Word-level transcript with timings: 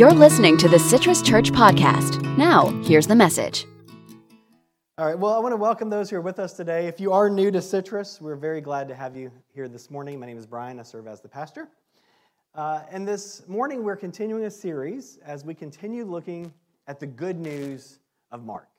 You're 0.00 0.14
listening 0.14 0.56
to 0.56 0.66
the 0.66 0.78
Citrus 0.78 1.20
Church 1.20 1.52
Podcast. 1.52 2.22
Now, 2.38 2.70
here's 2.84 3.06
the 3.06 3.14
message. 3.14 3.66
All 4.96 5.04
right, 5.04 5.18
well, 5.18 5.34
I 5.34 5.38
want 5.40 5.52
to 5.52 5.58
welcome 5.58 5.90
those 5.90 6.08
who 6.08 6.16
are 6.16 6.22
with 6.22 6.38
us 6.38 6.54
today. 6.54 6.86
If 6.86 7.00
you 7.00 7.12
are 7.12 7.28
new 7.28 7.50
to 7.50 7.60
Citrus, 7.60 8.18
we're 8.18 8.34
very 8.34 8.62
glad 8.62 8.88
to 8.88 8.94
have 8.94 9.14
you 9.14 9.30
here 9.54 9.68
this 9.68 9.90
morning. 9.90 10.18
My 10.18 10.24
name 10.24 10.38
is 10.38 10.46
Brian, 10.46 10.80
I 10.80 10.84
serve 10.84 11.06
as 11.06 11.20
the 11.20 11.28
pastor. 11.28 11.68
Uh, 12.54 12.80
and 12.90 13.06
this 13.06 13.46
morning, 13.46 13.84
we're 13.84 13.94
continuing 13.94 14.44
a 14.44 14.50
series 14.50 15.18
as 15.22 15.44
we 15.44 15.52
continue 15.52 16.06
looking 16.06 16.50
at 16.86 16.98
the 16.98 17.06
good 17.06 17.38
news 17.38 17.98
of 18.32 18.42
Mark. 18.42 18.70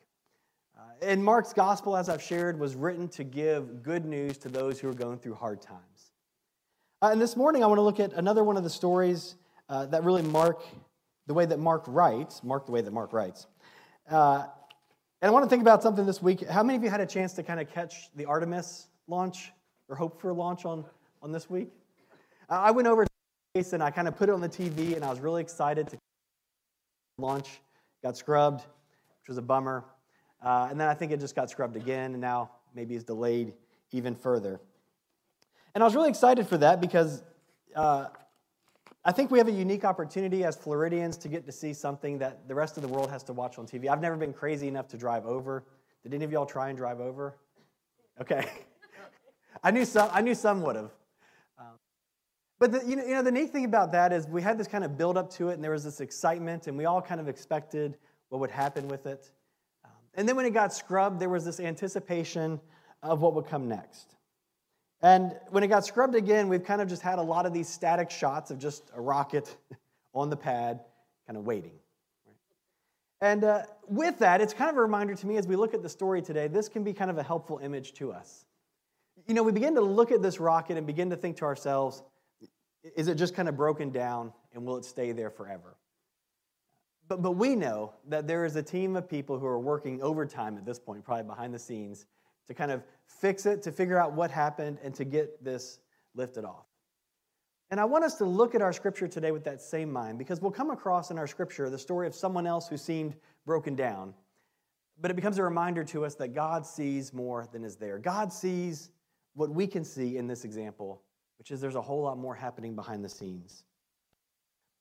Uh, 0.76 0.82
and 1.04 1.24
Mark's 1.24 1.54
gospel, 1.54 1.96
as 1.96 2.10
I've 2.10 2.24
shared, 2.24 2.60
was 2.60 2.74
written 2.74 3.08
to 3.10 3.24
give 3.24 3.84
good 3.84 4.06
news 4.06 4.40
to 4.40 4.50
those 4.50 4.80
who 4.80 4.90
are 4.90 4.95
going 4.95 5.20
through 5.20 5.36
hard 5.36 5.62
times. 5.62 6.14
Uh, 7.00 7.09
and 7.12 7.22
this 7.22 7.38
morning, 7.38 7.64
I 7.64 7.67
want 7.67 7.78
to 7.78 7.84
look 7.84 8.00
at 8.00 8.12
another 8.14 8.44
one 8.44 8.58
of 8.58 8.64
the 8.64 8.72
stories 8.72 9.36
uh, 9.70 9.86
that 9.86 10.03
really 10.03 10.23
Mark 10.23 10.64
the 11.31 11.35
way 11.35 11.45
that 11.45 11.59
Mark 11.59 11.85
writes, 11.88 12.44
Mark 12.44 12.66
the 12.66 12.73
way 12.73 12.81
that 12.81 12.91
Mark 12.91 13.13
writes. 13.13 13.48
Uh, 14.09 14.44
and 15.22 15.30
I 15.30 15.31
want 15.31 15.45
to 15.45 15.49
think 15.49 15.62
about 15.62 15.81
something 15.81 16.05
this 16.05 16.22
week. 16.22 16.45
How 16.45 16.62
many 16.62 16.76
of 16.76 16.84
you 16.84 16.89
had 16.89 16.99
a 16.99 17.05
chance 17.05 17.31
to 17.35 17.41
kind 17.41 17.62
of 17.62 17.70
catch 17.70 18.13
the 18.17 18.26
Artemis 18.26 18.88
launch 19.08 19.53
or 19.88 19.95
hope 19.95 20.20
for 20.20 20.31
a 20.31 20.34
launch 20.34 20.66
on, 20.66 20.84
on 21.22 21.31
this 21.31 21.49
week? 21.49 21.70
Uh, 22.49 22.55
I 22.55 22.72
went 22.72 22.89
over 22.89 23.05
to 23.05 23.12
space 23.55 23.72
and 23.72 23.81
I 23.81 23.91
kind 23.91 24.09
of 24.09 24.17
put 24.17 24.27
it 24.27 24.34
on 24.34 24.41
the 24.41 24.49
TV 24.49 24.98
and 24.98 25.05
I 25.05 25.09
was 25.09 25.22
really 25.22 25.41
excited 25.41 25.88
to 25.88 25.98
launch. 27.17 27.61
Got 28.03 28.17
scrubbed, 28.17 28.66
which 29.22 29.30
was 29.30 29.38
a 29.38 29.41
bummer. 29.41 29.86
Uh, 30.44 30.67
and 30.70 30.77
then 30.77 30.89
I 30.89 30.94
think 30.94 31.13
it 31.13 31.22
just 31.22 31.34
got 31.34 31.50
scrubbed 31.50 31.77
again 31.77 32.11
and 32.11 32.20
now 32.20 32.52
maybe 32.75 32.94
it's 32.94 33.05
delayed 33.05 33.53
even 33.94 34.16
further. 34.16 34.59
And 35.75 35.81
I 35.81 35.88
was 35.88 35.95
really 35.95 36.09
excited 36.09 36.45
for 36.45 36.58
that 36.58 36.81
because 36.81 37.23
uh, 37.73 38.08
I 39.03 39.11
think 39.11 39.31
we 39.31 39.39
have 39.39 39.47
a 39.47 39.52
unique 39.52 39.83
opportunity 39.83 40.44
as 40.44 40.55
Floridians 40.55 41.17
to 41.17 41.27
get 41.27 41.45
to 41.47 41.52
see 41.52 41.73
something 41.73 42.19
that 42.19 42.47
the 42.47 42.53
rest 42.53 42.77
of 42.77 42.83
the 42.83 42.89
world 42.89 43.09
has 43.09 43.23
to 43.23 43.33
watch 43.33 43.57
on 43.57 43.66
TV. 43.66 43.89
I've 43.89 44.02
never 44.02 44.16
been 44.16 44.33
crazy 44.33 44.67
enough 44.67 44.88
to 44.89 44.97
drive 44.97 45.25
over. 45.25 45.63
Did 46.03 46.13
any 46.13 46.23
of 46.23 46.31
y'all 46.31 46.45
try 46.45 46.69
and 46.69 46.77
drive 46.77 46.99
over? 46.99 47.35
Okay. 48.19 48.47
I 49.63 49.72
knew 49.72 49.85
some, 49.85 50.09
I 50.11 50.22
knew 50.22 50.35
some 50.35 50.61
would 50.61 50.75
have. 50.75 50.91
Um, 51.57 51.79
but 52.59 52.72
the, 52.72 52.83
you, 52.85 52.95
know, 52.95 53.03
you 53.03 53.16
know, 53.16 53.23
the 53.23 53.31
neat 53.31 53.52
thing 53.52 53.66
about 53.66 53.91
that 53.94 54.13
is 54.13 54.27
we 54.27 54.41
had 54.41 54.59
this 54.59 54.67
kind 54.67 54.83
of 54.83 54.99
build 54.99 55.17
up 55.17 55.31
to 55.31 55.49
it, 55.49 55.53
and 55.53 55.63
there 55.63 55.72
was 55.72 55.83
this 55.83 55.99
excitement, 55.99 56.67
and 56.67 56.77
we 56.77 56.85
all 56.85 57.02
kind 57.02 57.19
of 57.19 57.27
expected 57.27 57.97
what 58.29 58.39
would 58.39 58.52
happen 58.52 58.88
with 58.88 59.07
it. 59.07 59.31
Um, 59.83 59.91
and 60.13 60.29
then 60.29 60.35
when 60.35 60.45
it 60.45 60.52
got 60.52 60.73
scrubbed, 60.73 61.19
there 61.19 61.29
was 61.29 61.44
this 61.44 61.59
anticipation 61.59 62.59
of 63.02 63.22
what 63.22 63.33
would 63.33 63.47
come 63.47 63.67
next. 63.67 64.16
And 65.02 65.35
when 65.49 65.63
it 65.63 65.67
got 65.67 65.85
scrubbed 65.85 66.16
again, 66.16 66.47
we've 66.47 66.63
kind 66.63 66.81
of 66.81 66.88
just 66.88 67.02
had 67.02 67.17
a 67.17 67.23
lot 67.23 67.45
of 67.45 67.53
these 67.53 67.67
static 67.67 68.11
shots 68.11 68.52
of 68.52 68.59
just 68.59 68.91
a 68.94 69.02
rocket 69.02 69.55
on 70.13 70.30
the 70.30 70.38
pad, 70.38 70.81
kind 71.25 71.38
of 71.38 71.45
waiting. 71.45 71.73
And 73.19 73.44
uh, 73.44 73.63
with 73.88 74.17
that, 74.19 74.41
it's 74.41 74.53
kind 74.53 74.69
of 74.69 74.77
a 74.77 74.81
reminder 74.81 75.13
to 75.13 75.27
me 75.27 75.38
as 75.38 75.47
we 75.47 75.55
look 75.55 75.73
at 75.73 75.83
the 75.83 75.89
story 75.89 76.22
today, 76.22 76.47
this 76.47 76.67
can 76.67 76.83
be 76.83 76.94
kind 76.94 77.11
of 77.11 77.17
a 77.17 77.23
helpful 77.23 77.59
image 77.59 77.94
to 77.94 78.11
us. 78.11 78.45
You 79.27 79.35
know, 79.35 79.44
we 79.44 79.52
begin 79.52 79.75
to 79.75 79.81
look 79.81 80.11
at 80.11 80.22
this 80.22 80.39
rocket 80.39 80.77
and 80.77 80.88
begin 80.88 81.09
to 81.11 81.16
think 81.16 81.38
to 81.38 81.45
ourselves, 81.45 82.02
is 82.95 83.07
it 83.07 83.16
just 83.16 83.35
kind 83.35 83.47
of 83.47 83.55
broken 83.55 83.91
down 83.91 84.33
and 84.53 84.66
will 84.66 84.77
it 84.77 84.85
stay 84.85 85.11
there 85.11 85.29
forever? 85.29 85.77
But, 87.07 87.22
but 87.22 87.31
we 87.33 87.55
know 87.55 87.94
that 88.07 88.25
there 88.25 88.45
is 88.45 88.55
a 88.55 88.63
team 88.63 88.95
of 88.95 89.07
people 89.07 89.38
who 89.38 89.45
are 89.45 89.59
working 89.59 90.02
overtime 90.02 90.57
at 90.57 90.66
this 90.66 90.79
point, 90.79 91.03
probably 91.03 91.25
behind 91.25 91.53
the 91.53 91.59
scenes, 91.59 92.05
to 92.47 92.53
kind 92.53 92.72
of 92.72 92.84
fix 93.06 93.45
it, 93.45 93.61
to 93.64 93.72
figure 93.72 93.97
out 93.97 94.14
what 94.14 94.31
happened, 94.31 94.78
and 94.84 94.94
to 94.95 95.06
get 95.06 95.44
this 95.44 95.80
lifted 96.16 96.45
off. 96.45 96.66
And 97.72 97.80
I 97.80 97.86
want 97.86 98.03
us 98.03 98.16
to 98.16 98.25
look 98.25 98.53
at 98.53 98.61
our 98.61 98.73
scripture 98.73 99.08
today 99.08 99.31
with 99.31 99.45
that 99.45 99.61
same 99.61 99.92
mind 99.92 100.17
because 100.17 100.41
we'll 100.41 100.52
come 100.52 100.72
across 100.72 101.09
in 101.09 101.18
our 101.18 101.28
scripture 101.28 101.69
the 101.69 101.79
story 101.79 102.06
of 102.06 102.13
someone 102.13 102.46
else 102.46 102.68
who 102.68 102.75
seemed 102.75 103.16
broken 103.46 103.75
down. 103.75 104.13
But 105.00 105.09
it 105.09 105.13
becomes 105.16 105.38
a 105.38 105.44
reminder 105.44 105.84
to 105.85 106.03
us 106.03 106.16
that 106.16 106.34
God 106.34 106.66
sees 106.66 107.13
more 107.13 107.47
than 107.53 107.63
is 107.63 107.78
there. 107.78 107.97
God 107.97 108.34
sees 108.34 108.91
what 109.35 109.50
we 109.50 109.66
can 109.68 109.85
see 109.85 110.18
in 110.18 110.28
this 110.28 110.44
example, 110.44 111.02
which 111.40 111.50
is 111.50 111.62
there's 111.62 111.75
a 111.75 111.81
whole 111.81 112.02
lot 112.02 112.18
more 112.18 112.35
happening 112.35 112.75
behind 112.75 113.06
the 113.06 113.09
scenes. 113.09 113.63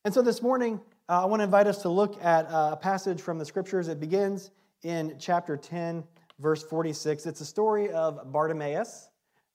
And 0.05 0.13
so 0.13 0.21
this 0.21 0.43
morning, 0.43 0.81
uh, 1.09 1.23
I 1.23 1.27
want 1.27 1.41
to 1.41 1.45
invite 1.45 1.69
us 1.69 1.83
to 1.83 1.89
look 1.89 2.23
at 2.25 2.47
uh, 2.47 2.71
a 2.73 2.77
passage 2.77 3.21
from 3.21 3.39
the 3.39 3.45
scriptures. 3.45 3.87
It 3.87 4.01
begins 4.01 4.51
in 4.83 5.15
chapter 5.19 5.57
10, 5.57 6.03
verse 6.41 6.63
46. 6.63 7.27
It's 7.27 7.41
a 7.41 7.47
story 7.47 7.91
of 7.91 8.33
Bartimaeus, 8.33 9.11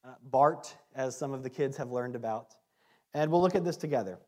uh, 0.05 0.13
Bart, 0.23 0.75
as 0.95 1.17
some 1.17 1.33
of 1.33 1.43
the 1.43 1.49
kids 1.49 1.75
have 1.77 1.91
learned 1.91 2.15
about. 2.15 2.53
And 3.13 3.31
we'll 3.31 3.41
look 3.41 3.55
at 3.55 3.65
this 3.65 3.77
together. 3.77 4.19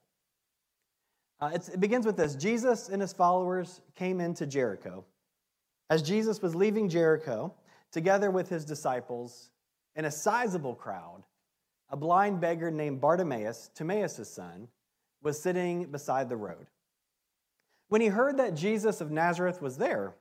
Uh, 1.40 1.52
it 1.54 1.80
begins 1.80 2.06
with 2.06 2.18
this 2.18 2.36
Jesus 2.36 2.90
and 2.90 3.02
his 3.02 3.14
followers 3.14 3.82
came 3.96 4.20
into 4.20 4.48
Jericho. 4.48 5.06
As 5.90 6.02
Jesus 6.02 6.42
was 6.42 6.56
leaving 6.56 6.90
Jericho, 6.90 7.54
together 7.92 8.32
with 8.32 8.50
his 8.50 8.66
disciples 8.66 9.52
and 9.96 10.06
a 10.06 10.12
sizable 10.12 10.74
crowd, 10.74 11.24
a 11.90 11.96
blind 11.96 12.42
beggar 12.42 12.72
named 12.72 13.00
Bartimaeus, 13.00 13.70
Timaeus' 13.76 14.28
son, 14.28 14.68
was 15.22 15.42
sitting 15.42 15.86
beside 15.86 16.28
the 16.28 16.36
road. 16.36 16.68
When 17.90 18.02
he 18.02 18.08
heard 18.08 18.38
that 18.38 18.56
Jesus 18.56 19.00
of 19.00 19.12
Nazareth 19.12 19.62
was 19.62 19.78
there, 19.78 20.16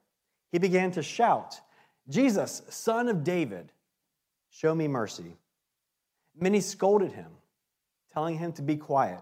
he 0.52 0.58
began 0.58 0.92
to 0.92 1.02
shout, 1.02 1.60
Jesus, 2.08 2.62
son 2.68 3.08
of 3.08 3.24
David, 3.24 3.72
show 4.50 4.74
me 4.74 4.86
mercy. 4.88 5.36
Many 6.38 6.60
scolded 6.60 7.12
him, 7.12 7.30
telling 8.12 8.38
him 8.38 8.52
to 8.52 8.62
be 8.62 8.76
quiet. 8.76 9.20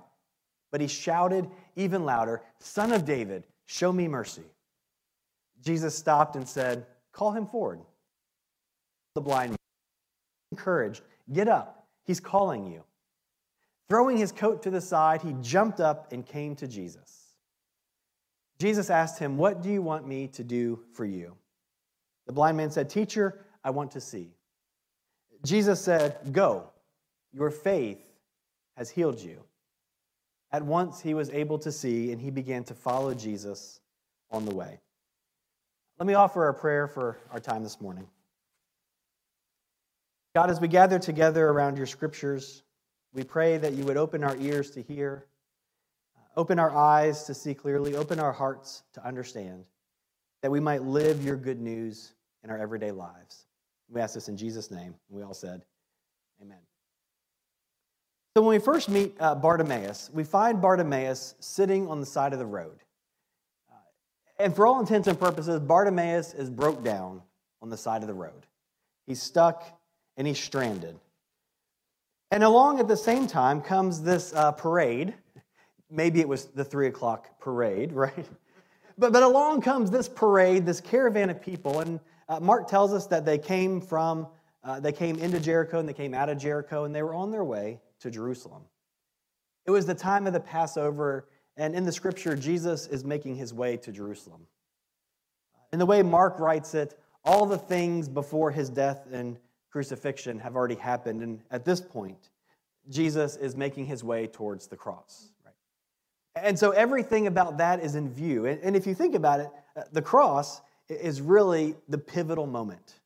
But 0.71 0.81
he 0.81 0.89
shouted 0.89 1.49
even 1.77 2.05
louder, 2.05 2.43
Son 2.59 2.93
of 2.93 3.05
David, 3.05 3.45
show 3.67 3.93
me 3.93 4.09
mercy. 4.09 4.43
Jesus 5.63 5.97
stopped 5.97 6.37
and 6.37 6.49
said, 6.49 6.87
Call 7.13 7.31
him 7.31 7.47
forward. 7.47 7.81
The 9.15 9.21
blind 9.21 9.51
man, 9.51 9.59
encouraged, 10.51 11.03
Get 11.33 11.47
up, 11.47 11.87
he's 12.03 12.19
calling 12.21 12.67
you. 12.67 12.83
Throwing 13.89 14.17
his 14.17 14.33
coat 14.33 14.63
to 14.65 14.71
the 14.71 14.81
side, 14.81 15.23
he 15.23 15.35
jumped 15.41 15.81
up 15.81 16.13
and 16.13 16.27
came 16.27 16.57
to 16.57 16.67
Jesus. 16.67 17.37
Jesus 18.59 18.91
asked 18.91 19.19
him, 19.19 19.37
What 19.37 19.63
do 19.63 19.71
you 19.71 19.81
want 19.81 20.07
me 20.07 20.27
to 20.29 20.43
do 20.43 20.81
for 20.93 21.05
you? 21.05 21.37
The 22.27 22.33
blind 22.33 22.57
man 22.57 22.71
said, 22.71 22.89
Teacher, 22.89 23.45
I 23.63 23.71
want 23.71 23.91
to 23.93 24.01
see. 24.01 24.35
Jesus 25.45 25.81
said, 25.81 26.19
Go, 26.33 26.71
your 27.33 27.51
faith 27.51 28.03
has 28.77 28.91
healed 28.91 29.21
you. 29.21 29.43
At 30.51 30.63
once 30.63 31.01
he 31.01 31.15
was 31.15 31.31
able 31.31 31.59
to 31.59 31.73
see, 31.73 32.13
and 32.13 32.21
he 32.21 32.31
began 32.31 32.65
to 32.65 32.75
follow 32.75 33.13
Jesus 33.15 33.81
on 34.31 34.45
the 34.45 34.55
way. 34.55 34.81
Let 35.99 36.07
me 36.07 36.15
offer 36.15 36.49
a 36.49 36.55
prayer 36.55 36.87
for 36.87 37.19
our 37.31 37.41
time 37.41 37.63
this 37.63 37.81
morning. 37.81 38.07
God, 40.35 40.51
as 40.51 40.61
we 40.61 40.69
gather 40.69 40.99
together 40.99 41.49
around 41.49 41.77
your 41.77 41.87
scriptures, 41.87 42.63
we 43.13 43.23
pray 43.23 43.59
that 43.59 43.75
you 43.75 43.85
would 43.85 43.97
open 43.97 44.25
our 44.25 44.37
ears 44.37 44.71
to 44.73 44.83
hear, 44.83 45.27
open 46.37 46.59
our 46.59 46.75
eyes 46.75 47.25
to 47.25 47.35
see 47.35 47.55
clearly, 47.55 47.95
open 47.95 48.19
our 48.19 48.33
hearts 48.33 48.83
to 48.95 49.07
understand 49.07 49.67
that 50.45 50.51
we 50.51 50.61
might 50.61 50.83
live 50.83 51.25
your 51.25 51.37
good 51.37 51.59
news 51.59 52.13
in 52.43 52.51
our 52.51 52.59
everyday 52.59 52.91
lives. 52.91 53.47
We 53.89 54.03
ask 54.03 54.13
this 54.13 54.29
in 54.29 54.37
Jesus' 54.37 54.71
name. 54.71 54.95
We 55.09 55.23
all 55.23 55.33
said, 55.33 55.63
Amen. 56.43 56.59
So 58.37 58.43
when 58.43 58.51
we 58.51 58.63
first 58.63 58.91
meet 58.91 59.17
uh, 59.19 59.37
Bartimaeus, 59.37 60.11
we 60.13 60.23
find 60.23 60.61
Bartimaeus 60.61 61.35
sitting 61.41 61.89
on 61.89 61.99
the 61.99 62.05
side 62.05 62.35
of 62.35 62.39
the 62.39 62.45
road. 62.45 62.77
Uh, 63.73 63.77
and 64.39 64.55
for 64.55 64.67
all 64.67 64.81
intents 64.81 65.09
and 65.09 65.19
purposes, 65.19 65.61
Bartimaeus 65.61 66.35
is 66.35 66.51
broke 66.51 66.85
down 66.85 67.23
on 67.63 67.71
the 67.71 67.79
side 67.79 68.03
of 68.03 68.07
the 68.07 68.13
road. 68.13 68.45
He's 69.07 69.23
stuck 69.23 69.65
and 70.19 70.27
he's 70.27 70.39
stranded. 70.39 71.01
And 72.31 72.45
along 72.45 72.81
at 72.81 72.89
the 72.89 72.99
same 72.99 73.27
time 73.27 73.63
comes 73.63 74.03
this 74.03 74.35
uh, 74.35 74.53
parade. 74.53 75.15
Maybe 75.91 76.21
it 76.21 76.29
was 76.29 76.45
the 76.49 76.67
three 76.67 76.89
o'clock 76.89 77.41
parade, 77.41 77.93
right? 77.95 78.27
But, 78.97 79.13
but 79.13 79.23
along 79.23 79.63
comes 79.63 79.91
this 79.91 80.09
parade, 80.09 80.67
this 80.67 80.81
caravan 80.81 81.31
of 81.31 81.43
people, 81.43 81.81
and 81.81 82.01
uh, 82.29 82.41
Mark 82.41 82.69
tells 82.69 82.93
us 82.93 83.07
that 83.09 83.25
they 83.25 83.39
came 83.39 83.81
from, 83.81 84.29
uh, 84.63 84.81
they 84.81 84.93
came 84.93 85.19
into 85.19 85.41
Jericho 85.41 85.79
and 85.79 85.89
they 85.89 85.93
came 85.95 86.15
out 86.15 86.29
of 86.29 86.39
Jericho, 86.39 86.85
and 86.85 86.95
they 86.95 87.03
were 87.03 87.15
on 87.15 87.31
their 87.31 87.45
way 87.45 87.81
to 88.01 88.11
Jerusalem. 88.11 88.63
It 89.67 89.71
was 89.71 89.87
the 89.87 89.95
time 89.95 90.27
of 90.27 90.33
the 90.33 90.41
Passover, 90.41 91.29
and 91.57 91.75
in 91.75 91.85
the 91.85 91.93
scripture, 91.93 92.37
Jesus 92.37 92.87
is 92.87 93.05
making 93.05 93.37
his 93.37 93.53
way 93.53 93.77
to 93.79 93.93
Jerusalem. 93.93 94.47
In 95.73 95.79
the 95.79 95.87
way 95.87 96.03
Mark 96.03 96.39
writes 96.39 96.75
it, 96.75 96.99
all 97.25 97.47
the 97.47 97.59
things 97.59 98.09
before 98.09 98.51
his 98.51 98.69
death 98.69 99.07
and 99.11 99.39
crucifixion 99.71 100.39
have 100.39 100.55
already 100.55 100.75
happened, 100.77 101.23
and 101.23 101.41
at 101.51 101.65
this 101.65 101.81
point, 101.81 102.31
Jesus 102.89 103.37
is 103.37 103.57
making 103.57 103.87
his 103.87 104.05
way 104.05 104.27
towards 104.27 104.67
the 104.67 104.77
cross. 104.77 105.31
And 106.37 106.59
so 106.59 106.71
everything 106.71 107.27
about 107.27 107.59
that 107.59 107.81
is 107.81 107.95
in 107.95 108.13
view. 108.13 108.47
And 108.47 108.75
if 108.75 108.87
you 108.87 108.95
think 108.95 109.15
about 109.15 109.41
it, 109.41 109.51
uh, 109.77 109.83
the 109.93 110.03
cross 110.03 110.61
is 110.89 111.21
really 111.21 111.77
the 111.89 111.99
pivotal 111.99 112.47
moment. 112.47 113.01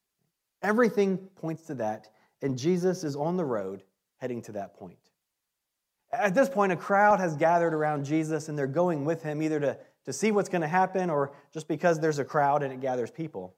Everything 0.63 1.19
points 1.37 1.63
to 1.67 1.75
that, 1.75 2.09
and 2.43 2.59
Jesus 2.59 3.05
is 3.05 3.15
on 3.15 3.37
the 3.37 3.45
road 3.45 3.83
heading 4.17 4.43
to 4.43 4.53
that 4.53 4.75
point. 4.75 4.99
At 6.11 6.35
this 6.35 6.49
point, 6.49 6.73
a 6.73 6.77
crowd 6.77 7.21
has 7.21 7.37
gathered 7.37 7.75
around 7.75 8.05
Jesus, 8.05 8.49
and 8.49 8.59
they're 8.59 8.67
going 8.67 9.05
with 9.05 9.23
him 9.23 9.43
either 9.43 9.61
to, 9.61 9.79
to 10.07 10.13
see 10.13 10.33
what's 10.33 10.49
going 10.49 10.63
to 10.63 10.69
happen 10.69 11.11
or 11.11 11.33
just 11.53 11.69
because 11.69 12.01
there's 12.01 12.19
a 12.19 12.25
crowd 12.25 12.63
and 12.63 12.73
it 12.73 12.81
gathers 12.81 13.11
people. 13.11 13.55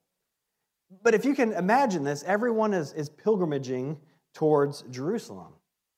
But 1.03 1.15
if 1.15 1.25
you 1.25 1.35
can 1.35 1.53
imagine 1.53 2.03
this, 2.03 2.25
everyone 2.25 2.75
is, 2.75 2.93
is 2.95 3.09
pilgrimaging 3.09 3.97
towards 4.35 4.83
Jerusalem. 4.91 5.53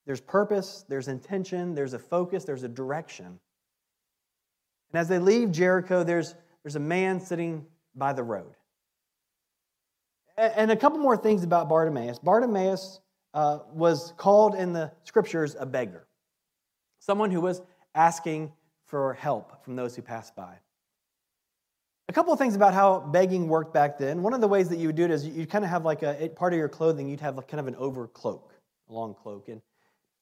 There's 0.05 0.21
purpose, 0.21 0.85
there's 0.89 1.09
intention, 1.09 1.75
there's 1.75 1.95
a 1.95 1.99
focus, 1.99 2.45
there's 2.45 2.65
a 2.65 2.69
direction. 2.69 3.41
And 4.93 5.01
as 5.01 5.09
they 5.09 5.19
leave 5.19 5.53
Jericho, 5.53 6.05
there's, 6.05 6.35
there's 6.63 6.77
a 6.77 6.81
man 6.81 7.21
sitting 7.21 7.67
by 7.95 8.13
the 8.13 8.23
road. 8.23 8.55
And 10.37 10.71
a 10.71 10.77
couple 10.77 10.99
more 10.99 11.17
things 11.17 11.45
about 11.45 11.69
Bartimaeus. 11.69 12.19
Bartimaeus 12.19 13.01
uh, 13.35 13.59
was 13.73 14.13
called 14.17 14.55
in 14.55 14.73
the 14.73 14.93
scriptures 15.05 15.57
a 15.59 15.67
beggar, 15.67 16.07
someone 16.99 17.31
who 17.31 17.41
was 17.41 17.63
asking 17.95 18.53
for 18.87 19.15
help 19.15 19.65
from 19.65 19.77
those 19.77 19.95
who 19.97 20.03
passed 20.03 20.35
by. 20.35 20.55
A 22.09 22.13
couple 22.13 22.33
of 22.33 22.39
things 22.39 22.55
about 22.55 22.75
how 22.75 23.01
begging 23.01 23.49
worked 23.49 23.73
back 23.73 23.97
then. 23.97 24.23
One 24.23 24.35
of 24.35 24.41
the 24.41 24.49
ways 24.49 24.69
that 24.69 24.79
you 24.79 24.89
would 24.89 24.97
do 24.97 25.05
it 25.05 25.11
is 25.11 25.27
you'd 25.27 25.49
kind 25.49 25.65
of 25.65 25.71
have 25.71 25.85
like 25.85 26.03
a 26.03 26.29
part 26.35 26.53
of 26.53 26.59
your 26.59 26.69
clothing, 26.69 27.09
you'd 27.09 27.21
have 27.21 27.37
like 27.37 27.49
kind 27.49 27.61
of 27.61 27.69
an 27.69 27.75
overcloak, 27.75 28.43
a 28.89 28.93
long 28.93 29.15
cloak. 29.15 29.49
And 29.49 29.63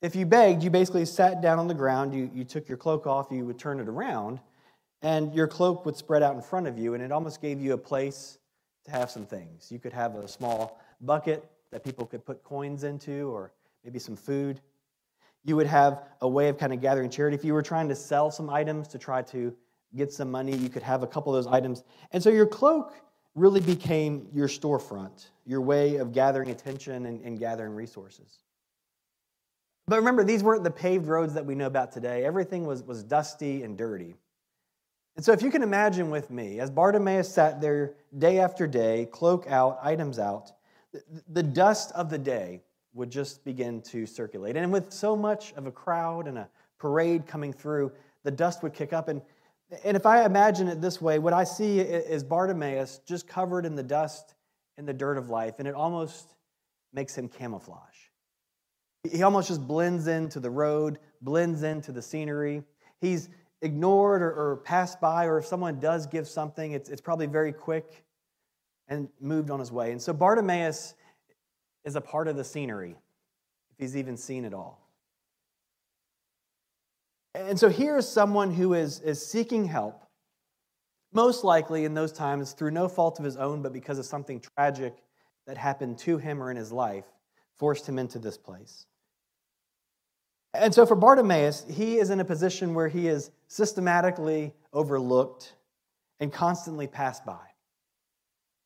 if 0.03 0.15
you 0.15 0.27
begged, 0.27 0.63
you 0.63 0.71
basically 0.71 1.05
sat 1.05 1.41
down 1.41 1.59
on 1.59 1.67
the 1.67 1.75
ground, 1.75 2.15
you, 2.15 2.31
you 2.35 2.45
took 2.45 2.69
your 2.69 2.79
cloak 2.79 3.07
off, 3.07 3.29
you 3.31 3.45
would 3.45 3.59
turn 3.59 3.81
it 3.81 3.89
around, 3.89 4.41
and 5.03 5.35
your 5.35 5.47
cloak 5.47 5.87
would 5.87 5.97
spread 5.97 6.23
out 6.23 6.35
in 6.35 6.43
front 6.43 6.67
of 6.67 6.79
you, 6.79 6.95
and 6.95 7.03
it 7.03 7.13
almost 7.13 7.41
gave 7.41 7.61
you 7.61 7.73
a 7.73 7.79
place 7.79 8.39
to 8.85 8.91
have 8.91 9.11
some 9.11 9.25
things. 9.27 9.71
You 9.71 9.79
could 9.79 9.93
have 9.93 10.15
a 10.17 10.29
small 10.29 10.81
bucket 11.01 11.49
that 11.71 11.85
people 11.85 12.07
could 12.07 12.25
put 12.25 12.43
coins 12.45 12.85
into, 12.85 13.35
or 13.35 13.53
maybe 13.85 13.99
some 13.99 14.17
food. 14.17 14.61
You 15.45 15.57
would 15.57 15.67
have 15.67 16.03
a 16.21 16.29
way 16.29 16.49
of 16.49 16.59
kind 16.59 16.73
of 16.73 16.81
gathering 16.81 17.09
charity. 17.09 17.35
If 17.35 17.45
you 17.45 17.55
were 17.55 17.63
trying 17.63 17.89
to 17.89 17.95
sell 17.95 18.31
some 18.31 18.51
items 18.51 18.89
to 18.89 18.99
try 18.99 19.23
to 19.23 19.55
get 19.97 20.13
some 20.13 20.31
money, 20.31 20.55
you 20.57 20.69
could 20.69 20.83
have 20.83 21.03
a 21.03 21.07
couple 21.07 21.35
of 21.35 21.43
those 21.43 21.53
items. 21.53 21.83
And 22.13 22.23
so 22.23 22.31
your 22.31 22.47
cloak 22.47 22.95
really 23.35 23.61
became 23.61 24.29
your 24.33 24.49
storefront, 24.49 25.29
your 25.47 25.61
way 25.61 25.97
of 25.97 26.13
gathering 26.13 26.51
attention 26.51 27.07
and, 27.07 27.21
and 27.23 27.39
gathering 27.39 27.75
resources. 27.75 28.39
But 29.87 29.97
remember, 29.97 30.25
these 30.25 30.43
weren't 30.43 30.63
the 30.63 30.71
paved 30.71 31.07
roads 31.07 31.35
that 31.35 31.47
we 31.47 31.55
know 31.55 31.67
about 31.67 31.91
today. 31.91 32.25
Everything 32.25 32.67
was, 32.67 32.83
was 32.83 33.03
dusty 33.03 33.63
and 33.63 33.77
dirty. 33.77 34.15
And 35.17 35.25
so, 35.25 35.33
if 35.33 35.43
you 35.43 35.51
can 35.51 35.63
imagine 35.63 36.11
with 36.11 36.31
me, 36.31 36.61
as 36.61 36.71
Bartimaeus 36.71 37.29
sat 37.29 37.61
there 37.61 37.95
day 38.17 38.39
after 38.39 38.67
day, 38.67 39.09
cloak 39.11 39.47
out, 39.49 39.79
items 39.83 40.19
out, 40.19 40.53
the 41.29 41.43
dust 41.43 41.93
of 41.93 42.11
the 42.11 42.19
day 42.19 42.63
would 42.95 43.11
just 43.11 43.45
begin 43.45 43.83
to 43.83 44.07
circulate. 44.07 44.57
And 44.57 44.73
with 44.73 44.93
so 44.93 45.17
much 45.17 45.53
of 45.55 45.67
a 45.67 45.71
crowd 45.71 46.27
and 46.27 46.39
a 46.39 46.49
parade 46.79 47.27
coming 47.27 47.53
through, 47.53 47.93
the 48.25 48.31
dust 48.31 48.63
would 48.63 48.73
kick 48.73 48.93
up. 48.93 49.09
And, 49.09 49.23
and 49.85 49.97
if 49.97 50.07
I 50.07 50.25
imagine 50.25 50.69
it 50.69 50.81
this 50.81 51.01
way, 51.01 51.19
what 51.19 51.33
I 51.33 51.45
see 51.45 51.81
is 51.81 52.25
Bartimaeus 52.25 53.01
just 53.07 53.29
covered 53.29 53.65
in 53.67 53.77
the 53.77 53.83
dust 53.83 54.35
and 54.77 54.89
the 54.89 54.93
dirt 54.93 55.19
of 55.19 55.29
life, 55.29 55.57
and 55.59 55.69
it 55.69 55.75
almost 55.75 56.35
makes 56.93 57.17
him 57.17 57.29
camouflage. 57.29 57.79
He 59.05 59.23
almost 59.23 59.49
just 59.49 59.67
blends 59.67 60.07
into 60.07 60.41
the 60.41 60.51
road, 60.51 60.99
blends 61.23 61.63
into 61.63 61.93
the 61.93 62.03
scenery. 62.03 62.63
He's 63.01 63.29
ignored 63.63 64.23
or, 64.23 64.33
or 64.33 64.57
passed 64.59 65.01
by, 65.01 65.27
or 65.27 65.39
if 65.39 65.47
someone 65.47 65.79
does 65.81 66.07
give 66.07 66.27
something, 66.27 66.73
it's, 66.73 66.89
it's 66.89 67.01
probably 67.01 67.27
very 67.27 67.53
quick 67.53 68.05
and 68.89 69.09
moved 69.21 69.51
on 69.51 69.61
his 69.61 69.71
way. 69.71 69.93
And 69.93 70.01
so 70.01 70.13
Bartimaeus 70.13 70.95
is 71.85 71.97
a 71.97 72.01
part 72.01 72.29
of 72.29 72.37
the 72.37 72.45
scenery, 72.45 72.97
if 73.71 73.79
he's 73.79 73.97
even 73.97 74.17
seen 74.17 74.45
it 74.45 74.55
all. 74.55 74.81
And 77.35 77.59
so 77.59 77.69
here's 77.69 78.09
someone 78.09 78.53
who 78.53 78.75
is, 78.75 79.01
is 79.01 79.25
seeking 79.25 79.65
help, 79.65 80.03
most 81.13 81.45
likely 81.45 81.85
in 81.85 81.95
those 81.95 82.13
times 82.13 82.53
through 82.53 82.73
no 82.73 82.89
fault 82.89 83.19
of 83.19 83.25
his 83.25 83.37
own, 83.37 83.63
but 83.63 83.73
because 83.73 83.99
of 83.99 84.05
something 84.05 84.41
tragic 84.41 84.95
that 85.47 85.57
happened 85.57 85.99
to 85.99 86.19
him 86.19 86.43
or 86.43 86.51
in 86.51 86.57
his 86.57 86.73
life, 86.73 87.05
forced 87.57 87.89
him 87.89 87.99
into 87.99 88.19
this 88.19 88.37
place. 88.37 88.87
And 90.53 90.75
so 90.75 90.85
for 90.85 90.97
Bartimaeus, 90.97 91.65
he 91.71 91.99
is 91.99 92.11
in 92.11 92.21
a 92.21 92.25
position 92.25 92.75
where 92.75 92.89
he 92.89 93.07
is 93.07 93.31
systematically 93.47 94.53
overlooked 94.73 95.55
and 96.19 96.33
constantly 96.33 96.87
passed 96.87 97.25
by. 97.25 97.39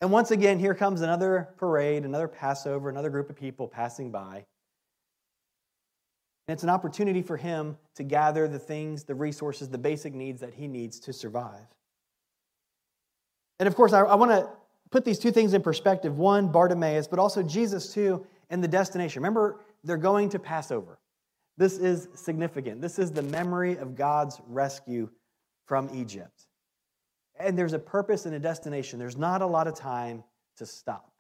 And 0.01 0.11
once 0.11 0.31
again, 0.31 0.59
here 0.59 0.75
comes 0.75 1.01
another 1.01 1.51
parade, 1.57 2.05
another 2.05 2.29
Passover, 2.29 2.89
another 2.89 3.11
group 3.11 3.31
of 3.31 3.37
people 3.37 3.69
passing 3.69 4.11
by. 4.11 4.45
And 6.47 6.55
it's 6.55 6.63
an 6.63 6.69
opportunity 6.69 7.23
for 7.23 7.37
him 7.37 7.79
to 7.95 8.03
gather 8.03 8.49
the 8.49 8.59
things, 8.59 9.05
the 9.05 9.15
resources, 9.15 9.69
the 9.69 9.79
basic 9.79 10.13
needs 10.13 10.41
that 10.41 10.55
he 10.55 10.69
needs 10.69 11.01
to 11.01 11.13
survive. 11.13 11.67
And 13.61 13.67
of 13.67 13.75
course, 13.77 13.93
I, 13.93 14.01
I 14.01 14.15
want 14.17 14.31
to 14.31 14.49
put 14.91 15.05
these 15.05 15.19
two 15.19 15.31
things 15.31 15.55
in 15.55 15.63
perspective 15.63 16.19
one, 16.19 16.49
Bartimaeus, 16.49 17.09
but 17.09 17.19
also 17.19 17.43
Jesus, 17.43 17.95
too, 17.95 18.27
and 18.51 18.63
the 18.63 18.69
destination. 18.69 19.23
Remember, 19.23 19.61
they're 19.85 19.97
going 19.97 20.29
to 20.31 20.39
Passover. 20.39 20.99
This 21.57 21.79
is 21.79 22.09
significant. 22.15 22.81
This 22.81 22.99
is 22.99 23.13
the 23.13 23.23
memory 23.23 23.77
of 23.77 23.95
God's 23.95 24.41
rescue 24.49 25.09
from 25.67 25.89
Egypt. 25.95 26.47
And 27.39 27.59
there's 27.59 27.73
a 27.73 27.79
purpose 27.79 28.27
and 28.27 28.35
a 28.35 28.39
destination. 28.39 28.99
There's 28.99 29.17
not 29.17 29.43
a 29.43 29.47
lot 29.47 29.67
of 29.67 29.75
time 29.75 30.25
to 30.57 30.67
stop. 30.67 31.13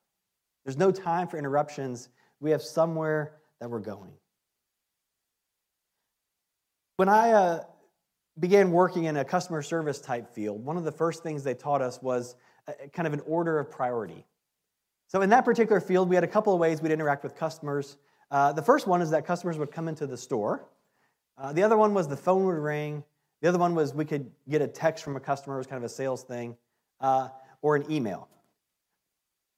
There's 0.64 0.76
no 0.76 0.90
time 0.90 1.28
for 1.28 1.38
interruptions. 1.38 2.08
We 2.40 2.50
have 2.50 2.62
somewhere 2.62 3.36
that 3.60 3.70
we're 3.70 3.80
going. 3.80 4.12
When 6.96 7.08
I 7.08 7.32
uh, 7.32 7.64
began 8.38 8.70
working 8.70 9.04
in 9.04 9.16
a 9.16 9.24
customer 9.24 9.62
service 9.62 10.00
type 10.00 10.32
field, 10.32 10.64
one 10.64 10.76
of 10.76 10.84
the 10.84 10.92
first 10.92 11.22
things 11.22 11.42
they 11.42 11.54
taught 11.54 11.82
us 11.82 12.00
was 12.00 12.36
a, 12.68 12.88
kind 12.88 13.06
of 13.06 13.12
an 13.12 13.20
order 13.26 13.58
of 13.58 13.70
priority. 13.70 14.24
So, 15.08 15.20
in 15.20 15.30
that 15.30 15.44
particular 15.44 15.80
field, 15.80 16.08
we 16.08 16.14
had 16.14 16.24
a 16.24 16.28
couple 16.28 16.54
of 16.54 16.60
ways 16.60 16.80
we'd 16.80 16.92
interact 16.92 17.24
with 17.24 17.36
customers. 17.36 17.96
Uh, 18.30 18.52
the 18.52 18.62
first 18.62 18.86
one 18.86 19.02
is 19.02 19.10
that 19.10 19.26
customers 19.26 19.58
would 19.58 19.70
come 19.70 19.88
into 19.88 20.06
the 20.06 20.16
store. 20.16 20.64
Uh, 21.36 21.52
the 21.52 21.62
other 21.62 21.76
one 21.76 21.94
was 21.94 22.08
the 22.08 22.16
phone 22.16 22.44
would 22.44 22.56
ring 22.56 23.04
the 23.44 23.50
other 23.50 23.58
one 23.58 23.74
was 23.74 23.92
we 23.92 24.06
could 24.06 24.30
get 24.48 24.62
a 24.62 24.66
text 24.66 25.04
from 25.04 25.16
a 25.16 25.20
customer, 25.20 25.56
it 25.56 25.58
was 25.58 25.66
kind 25.66 25.76
of 25.76 25.84
a 25.84 25.92
sales 25.92 26.22
thing, 26.22 26.56
uh, 27.02 27.28
or 27.60 27.76
an 27.76 27.84
email. 27.92 28.26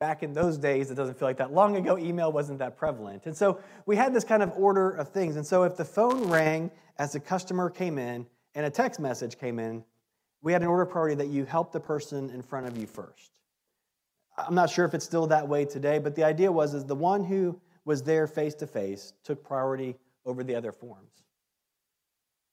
Back 0.00 0.24
in 0.24 0.32
those 0.32 0.58
days, 0.58 0.90
it 0.90 0.96
doesn't 0.96 1.16
feel 1.16 1.28
like 1.28 1.36
that 1.36 1.52
long 1.52 1.76
ago, 1.76 1.96
email 1.96 2.32
wasn't 2.32 2.58
that 2.58 2.76
prevalent. 2.76 3.26
And 3.26 3.36
so 3.36 3.60
we 3.86 3.94
had 3.94 4.12
this 4.12 4.24
kind 4.24 4.42
of 4.42 4.52
order 4.56 4.90
of 4.90 5.10
things. 5.10 5.36
And 5.36 5.46
so 5.46 5.62
if 5.62 5.76
the 5.76 5.84
phone 5.84 6.28
rang 6.28 6.72
as 6.98 7.12
the 7.12 7.20
customer 7.20 7.70
came 7.70 7.96
in 7.96 8.26
and 8.56 8.66
a 8.66 8.70
text 8.70 8.98
message 8.98 9.38
came 9.38 9.60
in, 9.60 9.84
we 10.42 10.52
had 10.52 10.62
an 10.62 10.68
order 10.68 10.84
priority 10.84 11.14
that 11.14 11.28
you 11.28 11.44
help 11.44 11.70
the 11.70 11.78
person 11.78 12.30
in 12.30 12.42
front 12.42 12.66
of 12.66 12.76
you 12.76 12.88
first. 12.88 13.30
I'm 14.36 14.56
not 14.56 14.68
sure 14.68 14.84
if 14.84 14.94
it's 14.94 15.04
still 15.04 15.28
that 15.28 15.46
way 15.46 15.64
today, 15.64 16.00
but 16.00 16.16
the 16.16 16.24
idea 16.24 16.50
was 16.50 16.74
is 16.74 16.84
the 16.84 16.96
one 16.96 17.22
who 17.22 17.60
was 17.86 18.02
there 18.02 18.26
face 18.26 18.54
to 18.56 18.66
face 18.66 19.14
took 19.24 19.42
priority 19.42 19.96
over 20.26 20.44
the 20.44 20.54
other 20.54 20.72
forms. 20.72 21.22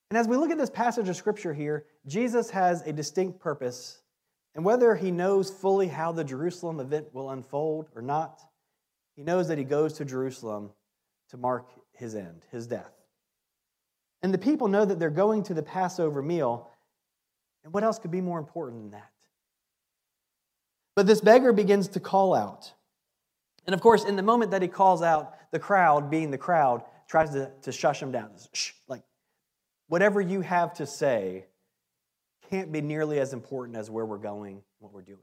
And 0.08 0.16
as 0.16 0.28
we 0.28 0.36
look 0.36 0.50
at 0.50 0.58
this 0.58 0.70
passage 0.70 1.08
of 1.08 1.16
scripture 1.16 1.52
here, 1.52 1.84
Jesus 2.06 2.48
has 2.50 2.82
a 2.82 2.92
distinct 2.92 3.40
purpose. 3.40 4.00
And 4.54 4.64
whether 4.64 4.94
he 4.94 5.10
knows 5.10 5.50
fully 5.50 5.88
how 5.88 6.12
the 6.12 6.22
Jerusalem 6.22 6.78
event 6.78 7.12
will 7.12 7.30
unfold 7.30 7.88
or 7.96 8.00
not, 8.00 8.40
he 9.16 9.24
knows 9.24 9.48
that 9.48 9.58
he 9.58 9.64
goes 9.64 9.94
to 9.94 10.04
Jerusalem 10.04 10.70
to 11.30 11.36
mark 11.36 11.68
his 11.92 12.14
end, 12.14 12.44
his 12.52 12.68
death. 12.68 12.92
And 14.22 14.32
the 14.32 14.38
people 14.38 14.68
know 14.68 14.84
that 14.84 15.00
they're 15.00 15.10
going 15.10 15.42
to 15.44 15.54
the 15.54 15.62
Passover 15.62 16.22
meal. 16.22 16.70
And 17.64 17.72
what 17.72 17.82
else 17.82 17.98
could 17.98 18.12
be 18.12 18.20
more 18.20 18.38
important 18.38 18.82
than 18.82 18.90
that? 18.92 19.10
But 20.94 21.08
this 21.08 21.20
beggar 21.20 21.52
begins 21.52 21.88
to 21.88 22.00
call 22.00 22.34
out. 22.34 22.72
And 23.66 23.74
of 23.74 23.80
course, 23.80 24.04
in 24.04 24.16
the 24.16 24.22
moment 24.22 24.50
that 24.50 24.62
he 24.62 24.68
calls 24.68 25.02
out, 25.02 25.34
the 25.50 25.58
crowd, 25.58 26.10
being 26.10 26.30
the 26.30 26.38
crowd, 26.38 26.82
tries 27.08 27.30
to, 27.30 27.50
to 27.62 27.72
shush 27.72 28.02
him 28.02 28.12
down. 28.12 28.30
Shh, 28.52 28.72
like, 28.88 29.02
whatever 29.88 30.20
you 30.20 30.40
have 30.40 30.74
to 30.74 30.86
say 30.86 31.46
can't 32.50 32.72
be 32.72 32.80
nearly 32.80 33.18
as 33.20 33.32
important 33.32 33.76
as 33.76 33.90
where 33.90 34.04
we're 34.04 34.18
going, 34.18 34.62
what 34.78 34.92
we're 34.92 35.02
doing. 35.02 35.18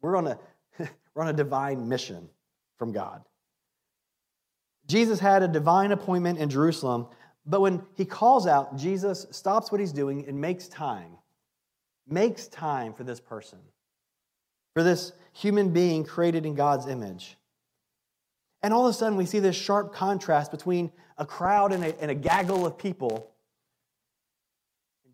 We're 0.00 0.16
on 0.16 0.26
a, 0.26 0.38
we're 1.14 1.22
on 1.22 1.28
a 1.28 1.32
divine 1.32 1.88
mission 1.88 2.28
from 2.78 2.92
God. 2.92 3.22
Jesus 4.86 5.20
had 5.20 5.42
a 5.42 5.48
divine 5.48 5.92
appointment 5.92 6.38
in 6.38 6.50
Jerusalem, 6.50 7.06
but 7.46 7.60
when 7.60 7.82
he 7.94 8.04
calls 8.04 8.46
out, 8.46 8.76
Jesus 8.76 9.26
stops 9.30 9.70
what 9.70 9.80
he's 9.80 9.92
doing 9.92 10.26
and 10.26 10.40
makes 10.40 10.68
time, 10.68 11.12
makes 12.08 12.48
time 12.48 12.92
for 12.92 13.04
this 13.04 13.20
person, 13.20 13.58
for 14.74 14.82
this 14.82 15.12
human 15.32 15.72
being 15.72 16.04
created 16.04 16.44
in 16.44 16.54
God's 16.54 16.88
image. 16.88 17.36
And 18.62 18.72
all 18.72 18.86
of 18.86 18.90
a 18.90 18.92
sudden, 18.92 19.16
we 19.16 19.26
see 19.26 19.40
this 19.40 19.56
sharp 19.56 19.92
contrast 19.92 20.50
between 20.50 20.92
a 21.18 21.26
crowd 21.26 21.72
and 21.72 21.84
a, 21.84 22.00
and 22.00 22.10
a 22.10 22.14
gaggle 22.14 22.64
of 22.64 22.78
people 22.78 23.32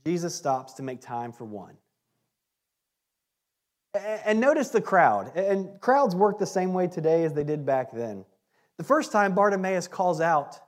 Jesus 0.09 0.35
stops 0.35 0.73
to 0.75 0.83
make 0.83 1.03
time 1.03 1.33
for 1.33 1.45
one. 1.45 1.77
And 4.25 4.41
notice 4.41 4.71
the 4.71 4.81
crowd. 4.81 5.37
And 5.37 5.79
crowds 5.83 6.15
work 6.15 6.39
the 6.39 6.47
same 6.47 6.73
way 6.73 6.87
today 6.87 7.25
as 7.25 7.35
they 7.35 7.45
did 7.45 7.67
back 7.67 7.93
then. 7.93 8.25
The 8.79 8.85
first 8.85 9.13
time 9.13 9.35
Bartimaeus 9.35 9.87
calls 9.87 10.23
out, 10.23 10.59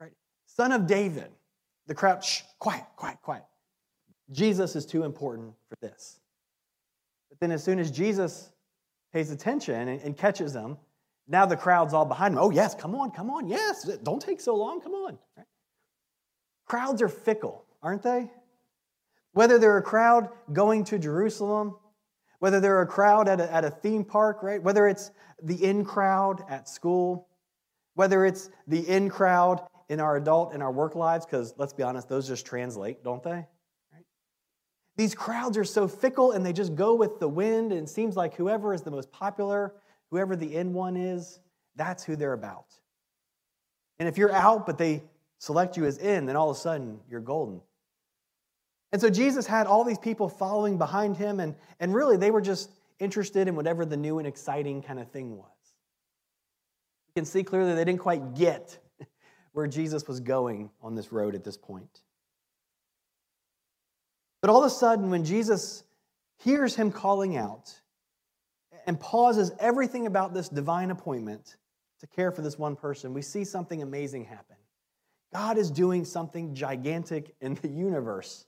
right, 0.00 0.12
son 0.46 0.72
of 0.72 0.86
David, 0.86 1.30
the 1.88 1.94
crowd, 1.94 2.24
shh, 2.24 2.40
quiet, 2.58 2.84
quiet, 2.96 3.18
quiet. 3.20 3.44
Jesus 4.30 4.76
is 4.76 4.86
too 4.86 5.04
important 5.04 5.52
for 5.68 5.76
this. 5.82 6.20
But 7.28 7.38
then, 7.40 7.50
as 7.50 7.62
soon 7.62 7.78
as 7.78 7.90
Jesus 7.90 8.50
pays 9.12 9.30
attention 9.30 9.88
and, 9.88 10.00
and 10.00 10.16
catches 10.16 10.54
them, 10.54 10.78
now 11.30 11.46
the 11.46 11.56
crowd's 11.56 11.94
all 11.94 12.04
behind 12.04 12.34
him. 12.34 12.40
Oh, 12.40 12.50
yes, 12.50 12.74
come 12.74 12.94
on, 12.96 13.12
come 13.12 13.30
on, 13.30 13.46
yes, 13.46 13.88
don't 14.02 14.20
take 14.20 14.40
so 14.40 14.56
long, 14.56 14.80
come 14.80 14.92
on. 14.92 15.16
Crowds 16.66 17.00
are 17.00 17.08
fickle, 17.08 17.64
aren't 17.82 18.02
they? 18.02 18.28
Whether 19.32 19.58
they're 19.58 19.78
a 19.78 19.82
crowd 19.82 20.28
going 20.52 20.82
to 20.84 20.98
Jerusalem, 20.98 21.76
whether 22.40 22.58
they're 22.58 22.82
a 22.82 22.86
crowd 22.86 23.28
at 23.28 23.40
a, 23.40 23.52
at 23.52 23.64
a 23.64 23.70
theme 23.70 24.04
park, 24.04 24.42
right? 24.42 24.60
Whether 24.60 24.88
it's 24.88 25.12
the 25.42 25.64
in 25.64 25.84
crowd 25.84 26.42
at 26.48 26.68
school, 26.68 27.28
whether 27.94 28.26
it's 28.26 28.50
the 28.66 28.80
in 28.88 29.08
crowd 29.08 29.62
in 29.88 30.00
our 30.00 30.16
adult 30.16 30.52
and 30.52 30.62
our 30.62 30.72
work 30.72 30.96
lives, 30.96 31.26
because 31.26 31.54
let's 31.58 31.72
be 31.72 31.84
honest, 31.84 32.08
those 32.08 32.26
just 32.26 32.44
translate, 32.44 33.04
don't 33.04 33.22
they? 33.22 33.46
These 34.96 35.14
crowds 35.14 35.56
are 35.56 35.64
so 35.64 35.86
fickle 35.86 36.32
and 36.32 36.44
they 36.44 36.52
just 36.52 36.74
go 36.74 36.94
with 36.94 37.20
the 37.20 37.28
wind, 37.28 37.72
and 37.72 37.86
it 37.86 37.88
seems 37.88 38.16
like 38.16 38.34
whoever 38.34 38.74
is 38.74 38.82
the 38.82 38.90
most 38.90 39.12
popular, 39.12 39.74
whoever 40.10 40.36
the 40.36 40.54
in 40.54 40.72
one 40.72 40.96
is, 40.96 41.40
that's 41.76 42.04
who 42.04 42.16
they're 42.16 42.32
about. 42.32 42.66
And 43.98 44.08
if 44.08 44.18
you're 44.18 44.32
out, 44.32 44.66
but 44.66 44.78
they 44.78 45.02
select 45.38 45.76
you 45.76 45.84
as 45.86 45.98
in, 45.98 46.26
then 46.26 46.36
all 46.36 46.50
of 46.50 46.56
a 46.56 46.60
sudden 46.60 47.00
you're 47.08 47.20
golden. 47.20 47.60
And 48.92 49.00
so 49.00 49.08
Jesus 49.08 49.46
had 49.46 49.66
all 49.66 49.84
these 49.84 49.98
people 49.98 50.28
following 50.28 50.76
behind 50.76 51.16
him, 51.16 51.38
and, 51.38 51.54
and 51.78 51.94
really 51.94 52.16
they 52.16 52.30
were 52.30 52.40
just 52.40 52.70
interested 52.98 53.48
in 53.48 53.54
whatever 53.54 53.84
the 53.84 53.96
new 53.96 54.18
and 54.18 54.26
exciting 54.26 54.82
kind 54.82 54.98
of 54.98 55.10
thing 55.10 55.36
was. 55.36 55.46
You 57.08 57.22
can 57.22 57.24
see 57.24 57.42
clearly 57.42 57.74
they 57.74 57.84
didn't 57.84 58.00
quite 58.00 58.34
get 58.34 58.78
where 59.52 59.66
Jesus 59.66 60.06
was 60.08 60.20
going 60.20 60.70
on 60.82 60.94
this 60.94 61.12
road 61.12 61.34
at 61.34 61.44
this 61.44 61.56
point. 61.56 62.00
But 64.40 64.50
all 64.50 64.64
of 64.64 64.66
a 64.66 64.74
sudden, 64.74 65.10
when 65.10 65.24
Jesus 65.24 65.84
hears 66.38 66.74
him 66.74 66.90
calling 66.90 67.36
out 67.36 67.80
and 68.86 68.98
pauses 68.98 69.52
everything 69.58 70.06
about 70.06 70.34
this 70.34 70.48
divine 70.48 70.90
appointment 70.90 71.56
to 72.00 72.06
care 72.06 72.30
for 72.30 72.42
this 72.42 72.58
one 72.58 72.76
person, 72.76 73.12
we 73.14 73.22
see 73.22 73.44
something 73.44 73.82
amazing 73.82 74.24
happen. 74.24 74.56
God 75.32 75.58
is 75.58 75.70
doing 75.70 76.04
something 76.04 76.54
gigantic 76.54 77.34
in 77.40 77.54
the 77.54 77.68
universe. 77.68 78.46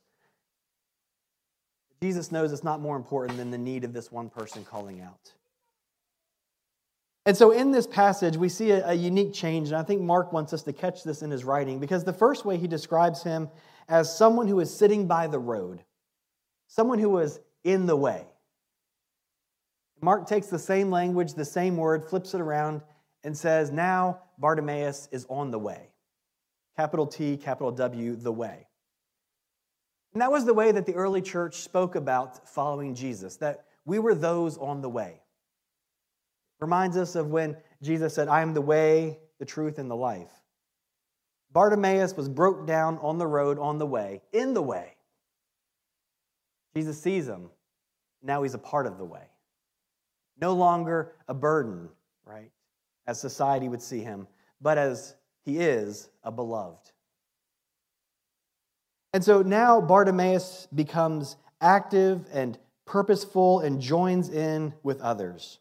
Jesus 2.03 2.33
knows 2.33 2.53
it's 2.53 2.65
not 2.65 2.81
more 2.81 2.97
important 2.97 3.39
than 3.39 3.51
the 3.51 3.59
need 3.59 3.85
of 3.85 3.93
this 3.93 4.11
one 4.11 4.29
person 4.29 4.65
calling 4.65 5.01
out. 5.01 5.33
And 7.25 7.37
so 7.37 7.53
in 7.53 7.71
this 7.71 7.87
passage, 7.87 8.37
we 8.37 8.49
see 8.49 8.73
a, 8.73 8.89
a, 8.89 8.95
unique 8.95 9.33
change, 9.33 9.69
and 9.69 9.77
I 9.77 9.85
think 9.85 10.03
Mark 10.03 10.33
wants 10.33 10.53
us 10.53 10.65
to 10.65 10.73
catch 10.73 11.05
this 11.05 11.23
in 11.23 11.31
his 11.31 11.45
writing 11.45 11.79
because 11.79 12.03
the 12.03 12.12
first 12.12 12.45
way 12.45 12.57
he 12.57 12.67
describes 12.67 13.23
him 13.23 13.49
as 13.89 14.17
someone 14.17 14.49
who 14.49 14.59
is 14.59 14.77
sitting 14.77 15.07
by 15.07 15.29
the 15.29 15.39
road, 15.39 15.85
someone 16.67 16.99
who 16.99 17.11
was 17.11 17.39
in 17.62 17.87
the 17.87 17.95
way. 17.95 18.27
Mark 20.02 20.26
takes 20.26 20.49
the 20.49 20.59
same 20.59 20.90
language, 20.90 21.35
the 21.35 21.44
same 21.44 21.76
word, 21.76 22.04
flips 22.04 22.35
it 22.35 22.40
around, 22.40 22.82
and 23.23 23.37
says, 23.37 23.71
Now 23.71 24.21
Bartimaeus 24.38 25.09
is 25.12 25.25
on 25.30 25.52
the 25.52 25.59
way. 25.59 25.90
Capital 26.76 27.06
T, 27.06 27.37
capital 27.37 27.71
W, 27.71 28.16
the 28.16 28.32
way. 28.32 28.66
And 30.12 30.21
that 30.21 30.32
was 30.32 30.44
the 30.44 30.54
way 30.54 30.73
that 30.73 30.87
the 30.87 30.94
early 30.94 31.23
church 31.23 31.61
spoke 31.61 31.94
about 31.94 32.49
following 32.49 32.94
Jesus, 32.94 33.37
that 33.37 33.64
we 33.85 34.00
were 34.00 34.14
those 34.14 34.59
on 34.59 34.82
the 34.82 34.88
way. 34.88 35.21
Reminds 36.61 36.97
us 36.97 37.14
of 37.14 37.28
when 37.28 37.56
Jesus 37.80 38.14
said, 38.14 38.28
I 38.28 38.42
am 38.42 38.54
the 38.54 38.61
way, 38.61 39.18
the 39.38 39.44
truth, 39.44 39.78
and 39.78 39.90
the 39.90 39.97
life. 39.97 40.30
Bartimaeus 41.52 42.16
was 42.16 42.28
broke 42.28 42.66
down 42.66 42.99
on 42.99 43.18
the 43.18 43.26
road, 43.26 43.59
on 43.59 43.78
the 43.78 43.87
way, 43.87 44.23
in 44.32 44.54
the 44.54 44.62
way. 44.62 44.97
Jesus 46.75 47.00
sees 47.00 47.28
him. 47.28 47.50
Now 48.23 48.42
he's 48.42 48.54
a 48.54 48.59
part 48.59 48.87
of 48.87 48.99
the 48.99 49.04
way. 49.04 49.25
No 50.41 50.55
longer 50.55 51.12
a 51.29 51.35
burden, 51.35 51.89
right, 52.25 52.51
as 53.07 53.21
society 53.21 53.69
would 53.69 53.83
see 53.83 54.01
him, 54.01 54.27
but 54.61 54.79
as 54.79 55.15
he 55.45 55.59
is 55.59 56.09
a 56.25 56.33
beloved. 56.33 56.93
And 59.12 59.23
so 59.23 59.43
now 59.43 59.81
Bartimaeus 59.81 60.69
becomes 60.75 61.37
active 61.61 62.27
and 62.33 62.59
purposeful 62.87 63.61
and 63.61 63.81
joins 63.81 64.29
in 64.29 64.75
with 64.83 65.01
others. 65.01 65.59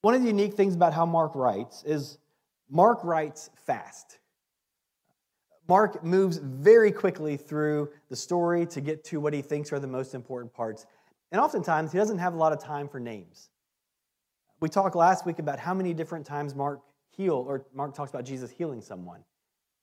One 0.00 0.14
of 0.14 0.22
the 0.22 0.28
unique 0.28 0.54
things 0.54 0.74
about 0.74 0.94
how 0.94 1.06
Mark 1.06 1.34
writes 1.34 1.84
is 1.84 2.18
Mark 2.68 3.04
writes 3.04 3.50
fast. 3.66 4.18
Mark 5.68 6.02
moves 6.02 6.38
very 6.38 6.90
quickly 6.90 7.36
through 7.36 7.90
the 8.08 8.16
story 8.16 8.66
to 8.66 8.80
get 8.80 9.04
to 9.04 9.20
what 9.20 9.32
he 9.32 9.42
thinks 9.42 9.72
are 9.72 9.78
the 9.78 9.86
most 9.86 10.14
important 10.14 10.52
parts. 10.52 10.86
And 11.32 11.40
oftentimes, 11.40 11.90
he 11.90 11.98
doesn't 11.98 12.18
have 12.18 12.34
a 12.34 12.36
lot 12.36 12.52
of 12.52 12.62
time 12.62 12.88
for 12.88 13.00
names. 13.00 13.48
We 14.60 14.68
talked 14.68 14.94
last 14.94 15.24
week 15.26 15.38
about 15.38 15.58
how 15.58 15.72
many 15.72 15.94
different 15.94 16.26
times 16.26 16.54
Mark 16.54 16.80
heal 17.10 17.34
or 17.34 17.64
Mark 17.74 17.94
talks 17.94 18.10
about 18.10 18.24
Jesus 18.24 18.50
healing 18.50 18.82
someone. 18.82 19.24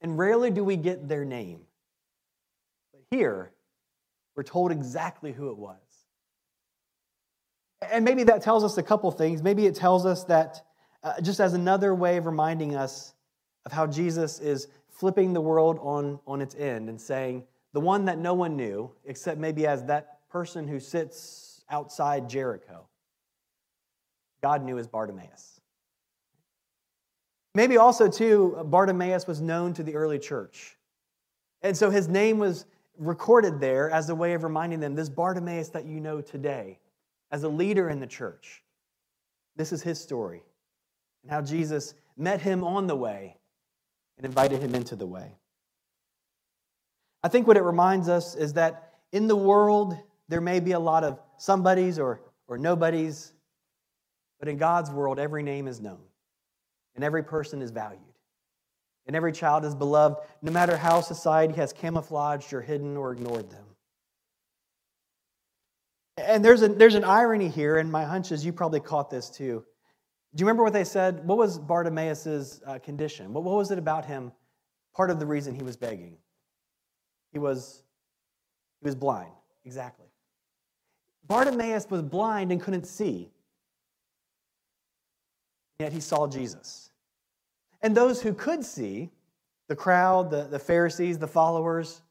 And 0.01 0.17
rarely 0.17 0.51
do 0.51 0.63
we 0.63 0.77
get 0.77 1.07
their 1.09 1.25
name. 1.25 1.61
But 2.93 3.01
here, 3.09 3.51
we're 4.35 4.43
told 4.43 4.71
exactly 4.71 5.33
who 5.33 5.49
it 5.49 5.57
was. 5.57 5.75
And 7.91 8.05
maybe 8.05 8.23
that 8.25 8.41
tells 8.41 8.63
us 8.63 8.77
a 8.77 8.83
couple 8.83 9.09
things. 9.11 9.41
Maybe 9.41 9.65
it 9.65 9.75
tells 9.75 10.05
us 10.05 10.23
that, 10.25 10.63
uh, 11.03 11.19
just 11.19 11.39
as 11.39 11.53
another 11.53 11.95
way 11.95 12.17
of 12.17 12.25
reminding 12.25 12.75
us 12.75 13.15
of 13.65 13.71
how 13.71 13.87
Jesus 13.87 14.39
is 14.39 14.67
flipping 14.87 15.33
the 15.33 15.41
world 15.41 15.79
on, 15.81 16.19
on 16.27 16.41
its 16.41 16.55
end 16.55 16.89
and 16.89 17.01
saying, 17.01 17.43
the 17.73 17.79
one 17.79 18.05
that 18.05 18.17
no 18.19 18.33
one 18.33 18.55
knew, 18.55 18.91
except 19.05 19.39
maybe 19.39 19.65
as 19.65 19.83
that 19.85 20.18
person 20.29 20.67
who 20.67 20.79
sits 20.79 21.63
outside 21.69 22.29
Jericho, 22.29 22.87
God 24.41 24.63
knew 24.63 24.77
as 24.77 24.87
Bartimaeus. 24.87 25.59
Maybe 27.55 27.77
also, 27.77 28.07
too, 28.07 28.57
Bartimaeus 28.65 29.27
was 29.27 29.41
known 29.41 29.73
to 29.73 29.83
the 29.83 29.95
early 29.95 30.19
church. 30.19 30.77
And 31.61 31.75
so 31.75 31.89
his 31.89 32.07
name 32.07 32.37
was 32.37 32.65
recorded 32.97 33.59
there 33.59 33.89
as 33.89 34.09
a 34.09 34.15
way 34.15 34.33
of 34.33 34.43
reminding 34.43 34.79
them 34.79 34.95
this 34.95 35.09
Bartimaeus 35.09 35.69
that 35.69 35.85
you 35.85 35.99
know 35.99 36.21
today, 36.21 36.79
as 37.31 37.43
a 37.43 37.49
leader 37.49 37.89
in 37.89 37.99
the 37.99 38.07
church. 38.07 38.63
This 39.55 39.71
is 39.71 39.81
his 39.81 39.99
story 39.99 40.43
and 41.23 41.31
how 41.31 41.41
Jesus 41.41 41.93
met 42.17 42.41
him 42.41 42.63
on 42.63 42.87
the 42.87 42.95
way 42.95 43.37
and 44.17 44.25
invited 44.25 44.61
him 44.61 44.75
into 44.75 44.95
the 44.95 45.05
way. 45.05 45.35
I 47.23 47.27
think 47.27 47.47
what 47.47 47.57
it 47.57 47.63
reminds 47.63 48.07
us 48.07 48.35
is 48.35 48.53
that 48.53 48.93
in 49.11 49.27
the 49.27 49.35
world, 49.35 49.97
there 50.29 50.41
may 50.41 50.59
be 50.59 50.71
a 50.71 50.79
lot 50.79 51.03
of 51.03 51.19
somebodies 51.37 51.99
or, 51.99 52.21
or 52.47 52.57
nobodies, 52.57 53.33
but 54.39 54.47
in 54.47 54.57
God's 54.57 54.89
world, 54.89 55.19
every 55.19 55.43
name 55.43 55.67
is 55.67 55.81
known 55.81 55.99
and 56.95 57.03
every 57.03 57.23
person 57.23 57.61
is 57.61 57.71
valued. 57.71 58.01
And 59.07 59.15
every 59.15 59.31
child 59.31 59.65
is 59.65 59.73
beloved, 59.73 60.17
no 60.41 60.51
matter 60.51 60.77
how 60.77 61.01
society 61.01 61.55
has 61.55 61.73
camouflaged 61.73 62.53
or 62.53 62.61
hidden 62.61 62.95
or 62.95 63.11
ignored 63.11 63.49
them. 63.49 63.65
And 66.17 66.45
there's, 66.45 66.61
a, 66.61 66.67
there's 66.67 66.95
an 66.95 67.05
irony 67.05 67.47
here, 67.47 67.77
and 67.77 67.91
my 67.91 68.03
hunch 68.03 68.31
is 68.31 68.45
you 68.45 68.53
probably 68.53 68.81
caught 68.81 69.09
this 69.09 69.29
too. 69.29 69.63
Do 70.35 70.41
you 70.41 70.45
remember 70.45 70.63
what 70.63 70.73
they 70.73 70.83
said? 70.83 71.25
What 71.25 71.37
was 71.39 71.57
Bartimaeus' 71.57 72.61
uh, 72.67 72.77
condition? 72.79 73.33
What, 73.33 73.43
what 73.43 73.55
was 73.55 73.71
it 73.71 73.79
about 73.79 74.05
him? 74.05 74.31
Part 74.95 75.09
of 75.09 75.19
the 75.19 75.25
reason 75.25 75.55
he 75.55 75.63
was 75.63 75.75
begging. 75.75 76.17
He 77.31 77.39
was, 77.39 77.81
he 78.81 78.85
was 78.85 78.95
blind, 78.95 79.31
exactly. 79.65 80.08
Bartimaeus 81.29 81.89
was 81.89 82.01
blind 82.01 82.51
and 82.51 82.59
couldn't 82.59 82.85
see, 82.85 83.29
yet 85.79 85.93
he 85.93 86.01
saw 86.01 86.27
Jesus. 86.27 86.89
And 87.81 87.95
those 87.95 88.21
who 88.21 88.33
could 88.33 88.65
see, 88.65 89.11
the 89.67 89.75
crowd, 89.75 90.31
the, 90.31 90.43
the 90.45 90.59
Pharisees, 90.59 91.19
the 91.19 91.27
followers, 91.27 92.01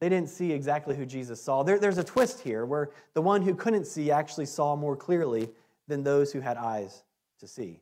they 0.00 0.08
didn't 0.08 0.30
see 0.30 0.50
exactly 0.52 0.96
who 0.96 1.06
Jesus 1.06 1.40
saw. 1.40 1.62
There, 1.62 1.78
there's 1.78 1.98
a 1.98 2.04
twist 2.04 2.40
here 2.40 2.64
where 2.64 2.90
the 3.14 3.22
one 3.22 3.42
who 3.42 3.54
couldn't 3.54 3.86
see 3.86 4.10
actually 4.10 4.46
saw 4.46 4.74
more 4.74 4.96
clearly 4.96 5.50
than 5.88 6.02
those 6.02 6.32
who 6.32 6.40
had 6.40 6.56
eyes 6.56 7.04
to 7.40 7.46
see. 7.46 7.80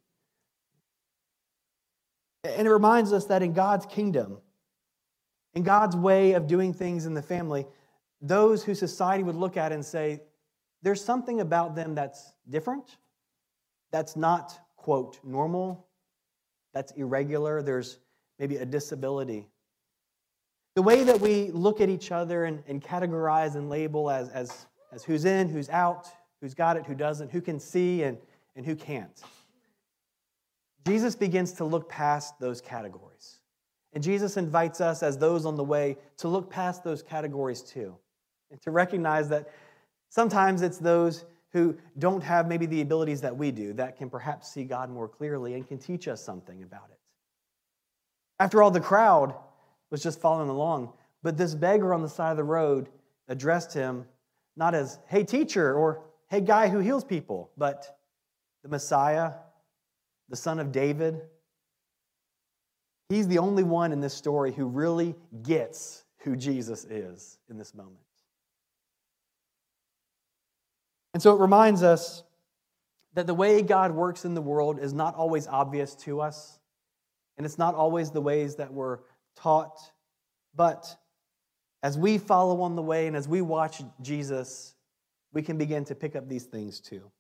And 2.43 2.67
it 2.67 2.71
reminds 2.71 3.13
us 3.13 3.25
that 3.27 3.43
in 3.43 3.53
God's 3.53 3.87
kingdom, 3.87 4.39
in 5.55 5.63
God's 5.63 5.97
way 5.97 6.33
of 6.33 6.47
doing 6.47 6.75
things 6.75 7.07
in 7.07 7.15
the 7.15 7.23
family, 7.23 7.67
those 8.25 8.65
who 8.65 8.75
society 8.75 9.23
would 9.23 9.37
look 9.37 9.57
at 9.59 9.71
and 9.71 9.85
say, 9.85 10.23
there's 10.83 11.05
something 11.05 11.41
about 11.41 11.77
them 11.77 11.95
that's 11.95 12.33
different, 12.49 12.97
that's 13.93 14.17
not, 14.17 14.59
quote, 14.77 15.21
normal, 15.23 15.87
that's 16.73 16.93
irregular, 16.93 17.63
there's 17.63 17.99
maybe 18.39 18.57
a 18.57 18.65
disability. 18.65 19.47
The 20.75 20.83
way 20.83 21.05
that 21.05 21.21
we 21.21 21.51
look 21.51 21.81
at 21.83 21.89
each 21.89 22.11
other 22.11 22.45
and, 22.45 22.63
and 22.67 22.83
categorize 22.83 23.57
and 23.57 23.69
label 23.69 24.11
as, 24.11 24.31
as, 24.31 24.67
as 24.91 25.05
who's 25.05 25.27
in, 25.27 25.49
who's 25.49 25.69
out, 25.69 26.09
who's 26.41 26.55
got 26.55 26.77
it, 26.79 26.87
who 26.87 26.95
doesn't, 26.95 27.31
who 27.31 27.43
can 27.43 27.61
see, 27.61 28.03
and, 28.03 28.17
and 28.57 28.65
who 28.65 28.75
can't. 28.75 29.23
Jesus 30.87 31.15
begins 31.15 31.53
to 31.53 31.65
look 31.65 31.89
past 31.89 32.39
those 32.41 32.61
categories. 32.61 33.39
And 33.93 34.03
Jesus 34.03 34.37
invites 34.37 34.81
us, 34.81 35.03
as 35.03 35.19
those 35.19 35.47
on 35.47 35.57
the 35.57 35.65
way, 35.65 35.97
to 36.17 36.29
look 36.29 36.51
past 36.51 36.83
those 36.83 37.03
categories 37.03 37.63
too, 37.63 37.97
and 38.55 38.63
to 38.63 38.71
recognize 38.71 39.29
that 39.31 39.51
sometimes 40.11 40.63
it's 40.63 40.79
those 40.79 41.25
who 41.53 41.77
don't 41.99 42.23
have 42.23 42.47
maybe 42.47 42.67
the 42.67 42.81
abilities 42.81 43.21
that 43.21 43.37
we 43.37 43.51
do 43.51 43.73
that 43.73 43.99
can 43.99 44.09
perhaps 44.09 44.49
see 44.49 44.63
God 44.63 44.91
more 44.91 45.09
clearly 45.09 45.55
and 45.55 45.67
can 45.67 45.77
teach 45.77 46.07
us 46.07 46.23
something 46.23 46.63
about 46.63 46.89
it. 46.93 46.99
After 48.39 48.63
all, 48.63 48.71
the 48.71 48.81
crowd 48.81 49.35
was 49.91 50.05
just 50.05 50.21
following 50.21 50.49
along, 50.49 50.93
but 51.25 51.37
this 51.37 51.57
beggar 51.57 51.93
on 51.93 52.01
the 52.01 52.09
side 52.09 52.31
of 52.31 52.37
the 52.37 52.45
road 52.45 52.91
addressed 53.27 53.75
him 53.75 54.05
not 54.57 54.73
as, 54.73 55.01
hey, 55.09 55.25
teacher, 55.25 55.75
or 55.75 56.05
hey, 56.29 56.41
guy 56.41 56.69
who 56.69 56.79
heals 56.79 57.03
people, 57.03 57.51
but 57.59 57.99
the 58.63 58.69
Messiah, 58.69 59.33
the 60.29 60.37
son 60.37 60.61
of 60.61 60.71
David. 60.71 61.23
He's 63.09 63.27
the 63.27 63.39
only 63.39 63.65
one 63.65 63.91
in 63.91 64.01
this 64.01 64.15
story 64.15 64.53
who 64.53 64.67
really 64.67 65.17
gets 65.43 66.05
who 66.19 66.37
Jesus 66.37 66.85
is 66.85 67.39
in 67.51 67.59
this 67.59 67.75
moment. 67.75 68.04
And 71.15 71.23
so 71.23 71.35
it 71.35 71.41
reminds 71.41 71.83
us 71.83 72.25
that 73.15 73.29
the 73.29 73.35
way 73.35 73.63
God 73.63 73.93
works 73.93 74.25
in 74.25 74.35
the 74.35 74.43
world 74.43 74.81
is 74.81 74.93
not 74.93 75.15
always 75.15 75.47
obvious 75.47 75.95
to 75.95 76.21
us, 76.21 76.59
and 77.39 77.47
it's 77.47 77.57
not 77.57 77.77
always 77.77 78.11
the 78.11 78.21
ways 78.21 78.57
that 78.57 78.73
we're 78.73 78.99
taught. 79.37 79.79
But 80.57 80.97
as 81.83 81.97
we 81.97 82.19
follow 82.19 82.61
on 82.63 82.75
the 82.75 82.83
way 82.83 83.07
and 83.07 83.17
as 83.17 83.29
we 83.29 83.41
watch 83.41 83.83
Jesus, 84.03 84.75
we 85.33 85.43
can 85.43 85.57
begin 85.57 85.85
to 85.87 85.95
pick 85.95 86.17
up 86.17 86.29
these 86.29 86.45
things 86.45 86.81
too. 86.81 87.11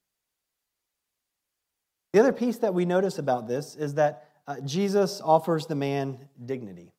The 2.12 2.20
other 2.20 2.32
piece 2.32 2.58
that 2.58 2.74
we 2.74 2.84
notice 2.84 3.18
about 3.18 3.46
this 3.46 3.76
is 3.76 3.94
that 3.94 4.28
uh, 4.46 4.60
Jesus 4.60 5.20
offers 5.20 5.66
the 5.66 5.74
man 5.74 6.18
dignity. 6.44 6.92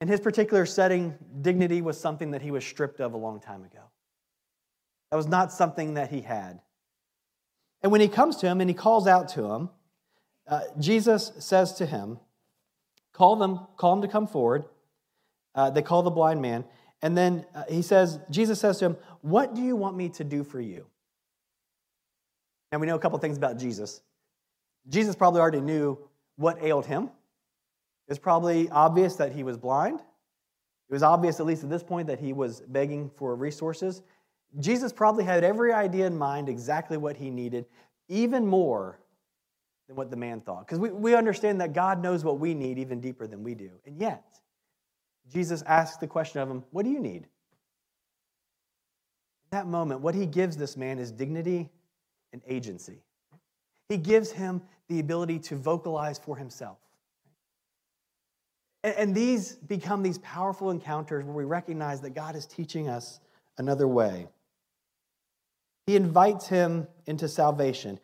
In 0.00 0.08
his 0.08 0.20
particular 0.20 0.64
setting, 0.64 1.14
dignity 1.40 1.82
was 1.82 1.98
something 1.98 2.30
that 2.32 2.42
he 2.42 2.50
was 2.50 2.64
stripped 2.64 3.00
of 3.00 3.14
a 3.14 3.16
long 3.16 3.40
time 3.40 3.64
ago. 3.64 3.80
That 5.10 5.16
was 5.16 5.26
not 5.26 5.52
something 5.52 5.94
that 5.94 6.10
he 6.10 6.20
had. 6.20 6.60
And 7.82 7.92
when 7.92 8.00
he 8.00 8.08
comes 8.08 8.36
to 8.36 8.46
him 8.46 8.60
and 8.60 8.68
he 8.68 8.74
calls 8.74 9.06
out 9.06 9.28
to 9.30 9.44
him, 9.44 9.70
uh, 10.46 10.62
Jesus 10.78 11.32
says 11.38 11.74
to 11.74 11.86
him, 11.86 12.18
Call 13.12 13.36
them, 13.36 13.60
call 13.76 13.94
him 13.94 14.02
to 14.02 14.08
come 14.08 14.26
forward. 14.26 14.64
Uh, 15.54 15.70
they 15.70 15.82
call 15.82 16.02
the 16.02 16.10
blind 16.10 16.40
man. 16.40 16.64
And 17.02 17.16
then 17.16 17.44
uh, 17.54 17.64
he 17.68 17.82
says, 17.82 18.20
Jesus 18.30 18.60
says 18.60 18.78
to 18.78 18.86
him, 18.86 18.96
What 19.22 19.54
do 19.54 19.62
you 19.62 19.76
want 19.76 19.96
me 19.96 20.08
to 20.10 20.24
do 20.24 20.44
for 20.44 20.60
you? 20.60 20.86
And 22.70 22.80
we 22.80 22.86
know 22.86 22.96
a 22.96 22.98
couple 22.98 23.18
things 23.18 23.36
about 23.36 23.58
Jesus. 23.58 24.02
Jesus 24.88 25.16
probably 25.16 25.40
already 25.40 25.60
knew 25.60 25.98
what 26.36 26.62
ailed 26.62 26.86
him. 26.86 27.10
It's 28.08 28.18
probably 28.18 28.68
obvious 28.70 29.16
that 29.16 29.32
he 29.32 29.42
was 29.42 29.56
blind. 29.56 30.00
It 30.00 30.92
was 30.92 31.02
obvious, 31.02 31.40
at 31.40 31.46
least 31.46 31.64
at 31.64 31.70
this 31.70 31.82
point, 31.82 32.06
that 32.06 32.18
he 32.18 32.32
was 32.32 32.60
begging 32.60 33.10
for 33.16 33.34
resources. 33.36 34.02
Jesus 34.60 34.92
probably 34.92 35.24
had 35.24 35.44
every 35.44 35.72
idea 35.72 36.06
in 36.06 36.16
mind 36.16 36.48
exactly 36.48 36.96
what 36.96 37.16
he 37.16 37.30
needed, 37.30 37.66
even 38.08 38.46
more 38.46 38.98
than 39.86 39.96
what 39.96 40.10
the 40.10 40.16
man 40.16 40.40
thought. 40.40 40.66
Because 40.66 40.78
we, 40.78 40.90
we 40.90 41.14
understand 41.14 41.60
that 41.60 41.72
God 41.72 42.02
knows 42.02 42.24
what 42.24 42.38
we 42.38 42.54
need 42.54 42.78
even 42.78 43.00
deeper 43.00 43.26
than 43.26 43.42
we 43.42 43.54
do. 43.54 43.70
And 43.84 43.98
yet, 44.00 44.24
Jesus 45.32 45.62
asks 45.62 45.98
the 45.98 46.06
question 46.06 46.40
of 46.40 46.50
him, 46.50 46.64
What 46.70 46.84
do 46.84 46.90
you 46.90 47.00
need? 47.00 47.26
In 49.50 49.56
that 49.56 49.66
moment, 49.66 50.00
what 50.00 50.14
he 50.14 50.26
gives 50.26 50.56
this 50.56 50.76
man 50.76 50.98
is 50.98 51.12
dignity 51.12 51.68
and 52.32 52.42
agency. 52.46 53.02
He 53.88 53.96
gives 53.96 54.30
him 54.30 54.62
the 54.88 55.00
ability 55.00 55.38
to 55.40 55.56
vocalize 55.56 56.18
for 56.18 56.36
himself. 56.36 56.78
And, 58.84 58.94
and 58.96 59.14
these 59.14 59.54
become 59.54 60.02
these 60.02 60.18
powerful 60.18 60.70
encounters 60.70 61.24
where 61.24 61.34
we 61.34 61.44
recognize 61.44 62.00
that 62.02 62.10
God 62.10 62.36
is 62.36 62.46
teaching 62.46 62.88
us 62.88 63.20
another 63.56 63.88
way. 63.88 64.28
He 65.88 65.96
invites 65.96 66.46
him 66.46 66.86
into 67.06 67.28
salvation. 67.28 67.98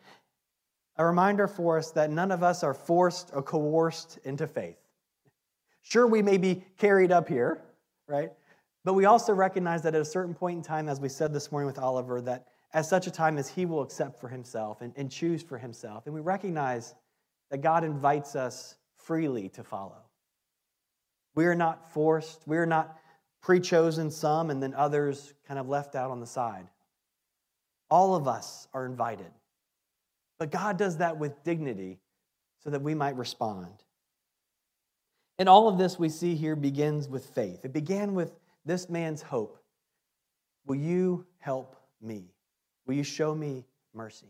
A 0.97 1.05
reminder 1.05 1.47
for 1.47 1.77
us 1.77 1.91
that 1.91 2.09
none 2.09 2.31
of 2.31 2.41
us 2.41 2.63
are 2.63 2.73
forced 2.73 3.29
or 3.31 3.43
coerced 3.43 4.17
into 4.23 4.47
faith. 4.47 4.79
Sure, 5.83 6.07
we 6.07 6.23
may 6.23 6.37
be 6.37 6.63
carried 6.79 7.11
up 7.11 7.27
here, 7.27 7.61
right? 8.07 8.31
But 8.85 8.95
we 8.95 9.05
also 9.05 9.33
recognize 9.33 9.83
that 9.83 9.93
at 9.93 10.01
a 10.01 10.05
certain 10.05 10.33
point 10.33 10.57
in 10.57 10.63
time, 10.63 10.89
as 10.89 10.99
we 10.99 11.09
said 11.09 11.31
this 11.31 11.51
morning 11.51 11.67
with 11.67 11.77
Oliver, 11.77 12.21
that 12.21 12.47
at 12.73 12.87
such 12.87 13.05
a 13.05 13.11
time 13.11 13.37
as 13.37 13.47
he 13.47 13.67
will 13.67 13.83
accept 13.83 14.19
for 14.19 14.29
himself 14.29 14.81
and, 14.81 14.91
and 14.95 15.11
choose 15.11 15.43
for 15.43 15.59
himself. 15.59 16.07
And 16.07 16.15
we 16.15 16.21
recognize 16.21 16.95
that 17.51 17.59
God 17.59 17.83
invites 17.83 18.35
us 18.35 18.77
freely 18.97 19.47
to 19.49 19.63
follow. 19.63 20.01
We 21.35 21.45
are 21.45 21.53
not 21.53 21.93
forced, 21.93 22.47
we 22.47 22.57
are 22.57 22.65
not 22.65 22.97
pre 23.43 23.59
chosen 23.59 24.09
some 24.09 24.49
and 24.49 24.63
then 24.63 24.73
others 24.73 25.35
kind 25.47 25.59
of 25.59 25.69
left 25.69 25.93
out 25.93 26.09
on 26.09 26.19
the 26.19 26.25
side. 26.25 26.67
All 27.89 28.15
of 28.15 28.27
us 28.27 28.67
are 28.73 28.85
invited. 28.85 29.31
But 30.39 30.51
God 30.51 30.77
does 30.77 30.97
that 30.97 31.17
with 31.17 31.43
dignity 31.43 31.99
so 32.63 32.69
that 32.69 32.81
we 32.81 32.95
might 32.95 33.15
respond. 33.15 33.83
And 35.37 35.49
all 35.49 35.67
of 35.67 35.77
this 35.77 35.99
we 35.99 36.09
see 36.09 36.35
here 36.35 36.55
begins 36.55 37.07
with 37.07 37.25
faith. 37.27 37.63
It 37.63 37.73
began 37.73 38.13
with 38.13 38.33
this 38.65 38.89
man's 38.89 39.21
hope. 39.21 39.61
Will 40.65 40.75
you 40.75 41.25
help 41.39 41.75
me? 42.01 42.31
Will 42.87 42.95
you 42.95 43.03
show 43.03 43.35
me 43.35 43.65
mercy? 43.93 44.27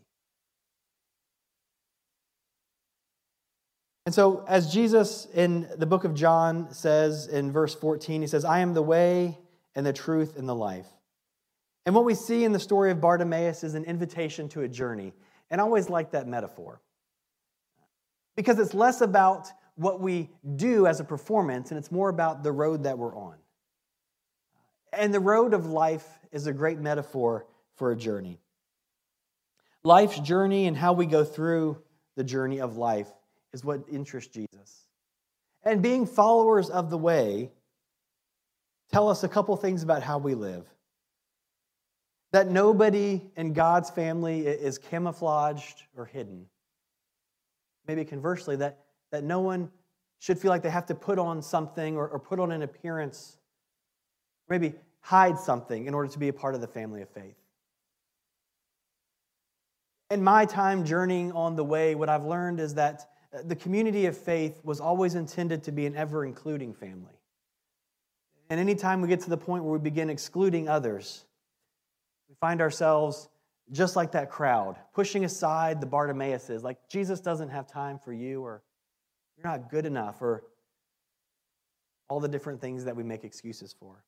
And 4.06 4.13
so, 4.13 4.46
as 4.48 4.72
Jesus 4.72 5.28
in 5.34 5.68
the 5.78 5.88
book 5.88 6.04
of 6.04 6.13
John 6.13 6.72
says 6.72 7.28
in 7.28 7.52
verse 7.52 7.74
14, 7.74 8.22
he 8.22 8.28
says, 8.28 8.46
I 8.46 8.60
am 8.60 8.76
the 8.76 8.84
way 8.84 9.39
and 9.74 9.86
the 9.86 9.94
truth 9.94 10.38
and 10.38 10.48
the 10.48 10.54
life. 10.54 10.88
And 11.86 11.93
what 11.93 12.06
we 12.06 12.15
see 12.15 12.43
in 12.43 12.52
the 12.52 12.60
story 12.60 12.91
of 12.91 13.00
Bartimaeus 13.00 13.63
is 13.63 13.76
an 13.76 13.84
invitation 13.84 14.50
to 14.50 14.62
a 14.62 14.67
journey. 14.67 15.13
And 15.52 15.62
I 15.62 15.63
always 15.63 15.89
like 15.89 16.12
that 16.12 16.28
metaphor 16.28 16.82
because 18.36 18.58
it's 18.60 18.74
less 18.74 19.02
about 19.02 19.48
what 19.76 20.00
we 20.00 20.30
do 20.56 20.88
as 20.88 21.00
a 21.00 21.04
performance 21.04 21.71
and 21.71 21.78
it's 21.78 21.91
more 21.91 22.10
about 22.10 22.43
the 22.43 22.52
road 22.52 22.84
that 22.84 22.98
we're 22.98 23.15
on. 23.15 23.36
And 24.93 25.13
the 25.13 25.19
road 25.19 25.54
of 25.54 25.67
life 25.67 26.08
is 26.32 26.48
a 26.48 26.54
great 26.54 26.80
metaphor 26.80 27.45
for 27.76 27.91
a 27.91 27.95
journey. 27.95 28.39
Life's 29.84 30.19
journey 30.19 30.67
and 30.67 30.76
how 30.76 30.93
we 30.93 31.06
go 31.06 31.24
through 31.24 31.78
the 32.15 32.24
journey 32.24 32.62
of 32.62 32.78
life 32.78 33.10
is 33.54 33.63
what 33.63 33.82
interests 33.91 34.34
Jesus. 34.34 34.88
And 35.63 35.82
being 35.82 36.08
followers 36.08 36.69
of 36.69 36.89
the 36.89 36.98
way 36.98 37.52
tell 38.91 39.10
us 39.10 39.24
a 39.24 39.28
couple 39.28 39.56
things 39.58 39.84
about 39.84 40.02
how 40.02 40.17
we 40.17 40.34
live 40.34 40.65
that 42.36 42.52
nobody 42.52 43.21
in 43.38 43.54
God's 43.54 43.89
family 43.89 44.45
is 44.45 44.78
camouflaged 44.78 45.84
or 45.95 46.04
hidden. 46.04 46.48
Maybe 47.88 48.04
conversely, 48.04 48.58
that, 48.58 48.80
that 49.12 49.24
no 49.24 49.39
one 49.39 49.71
should 50.19 50.38
feel 50.38 50.50
like 50.50 50.62
they 50.62 50.69
have 50.69 50.88
to 50.88 50.95
put 50.95 51.17
on 51.17 51.41
something 51.41 51.95
or, 51.95 52.10
or 52.10 52.19
put 52.19 52.41
on 52.41 52.52
an 52.52 52.62
appearance, 52.62 53.38
maybe 54.50 54.74
hide 55.00 55.39
something 55.39 55.86
in 55.86 55.93
order 55.93 56.12
to 56.12 56.19
be 56.19 56.28
a 56.28 56.34
part 56.34 56.56
of 56.56 56.60
the 56.60 56.67
family 56.67 57.02
of 57.02 57.08
faith. 57.08 57.38
In 60.12 60.21
my 60.21 60.43
time 60.43 60.84
journeying 60.84 61.32
on 61.32 61.56
the 61.56 61.63
way, 61.63 61.95
what 61.95 62.10
I've 62.10 62.26
learned 62.26 62.60
is 62.60 62.74
that 62.74 63.12
uh, 63.34 63.43
the 63.45 63.56
community 63.56 64.08
of 64.08 64.17
faith 64.17 64.60
was 64.62 64.82
always 64.82 65.15
intended 65.15 65.63
to 65.63 65.71
be 65.71 65.86
an 65.86 65.95
ever 65.95 66.26
including 66.26 66.74
family. 66.74 67.15
And 68.50 68.60
anytime 68.60 69.00
we 69.00 69.08
get 69.08 69.21
to 69.21 69.30
the 69.30 69.38
point 69.38 69.63
where 69.63 69.71
we 69.71 69.80
begin 69.80 70.10
excluding 70.10 70.67
others, 70.67 71.24
find 72.39 72.62
ourselves 72.62 73.30
just 73.71 73.95
like 73.95 74.12
that 74.12 74.30
crowd, 74.30 74.76
pushing 74.93 75.26
aside 75.26 75.82
the 75.82 75.88
Bartimaeuses, 75.88 76.62
like 76.62 76.78
Jesus 76.88 77.19
doesn't 77.19 77.50
have 77.50 77.67
time 77.67 77.98
for 77.98 78.13
you, 78.13 78.41
or 78.41 78.62
you're 79.38 79.48
not 79.48 79.69
good 79.69 79.86
enough, 79.86 80.21
or 80.21 80.43
all 82.08 82.19
the 82.19 82.28
different 82.28 82.62
things 82.62 82.86
that 82.86 82.95
we 82.95 83.04
make 83.04 83.24
excuses 83.24 83.74
for. 83.80 84.04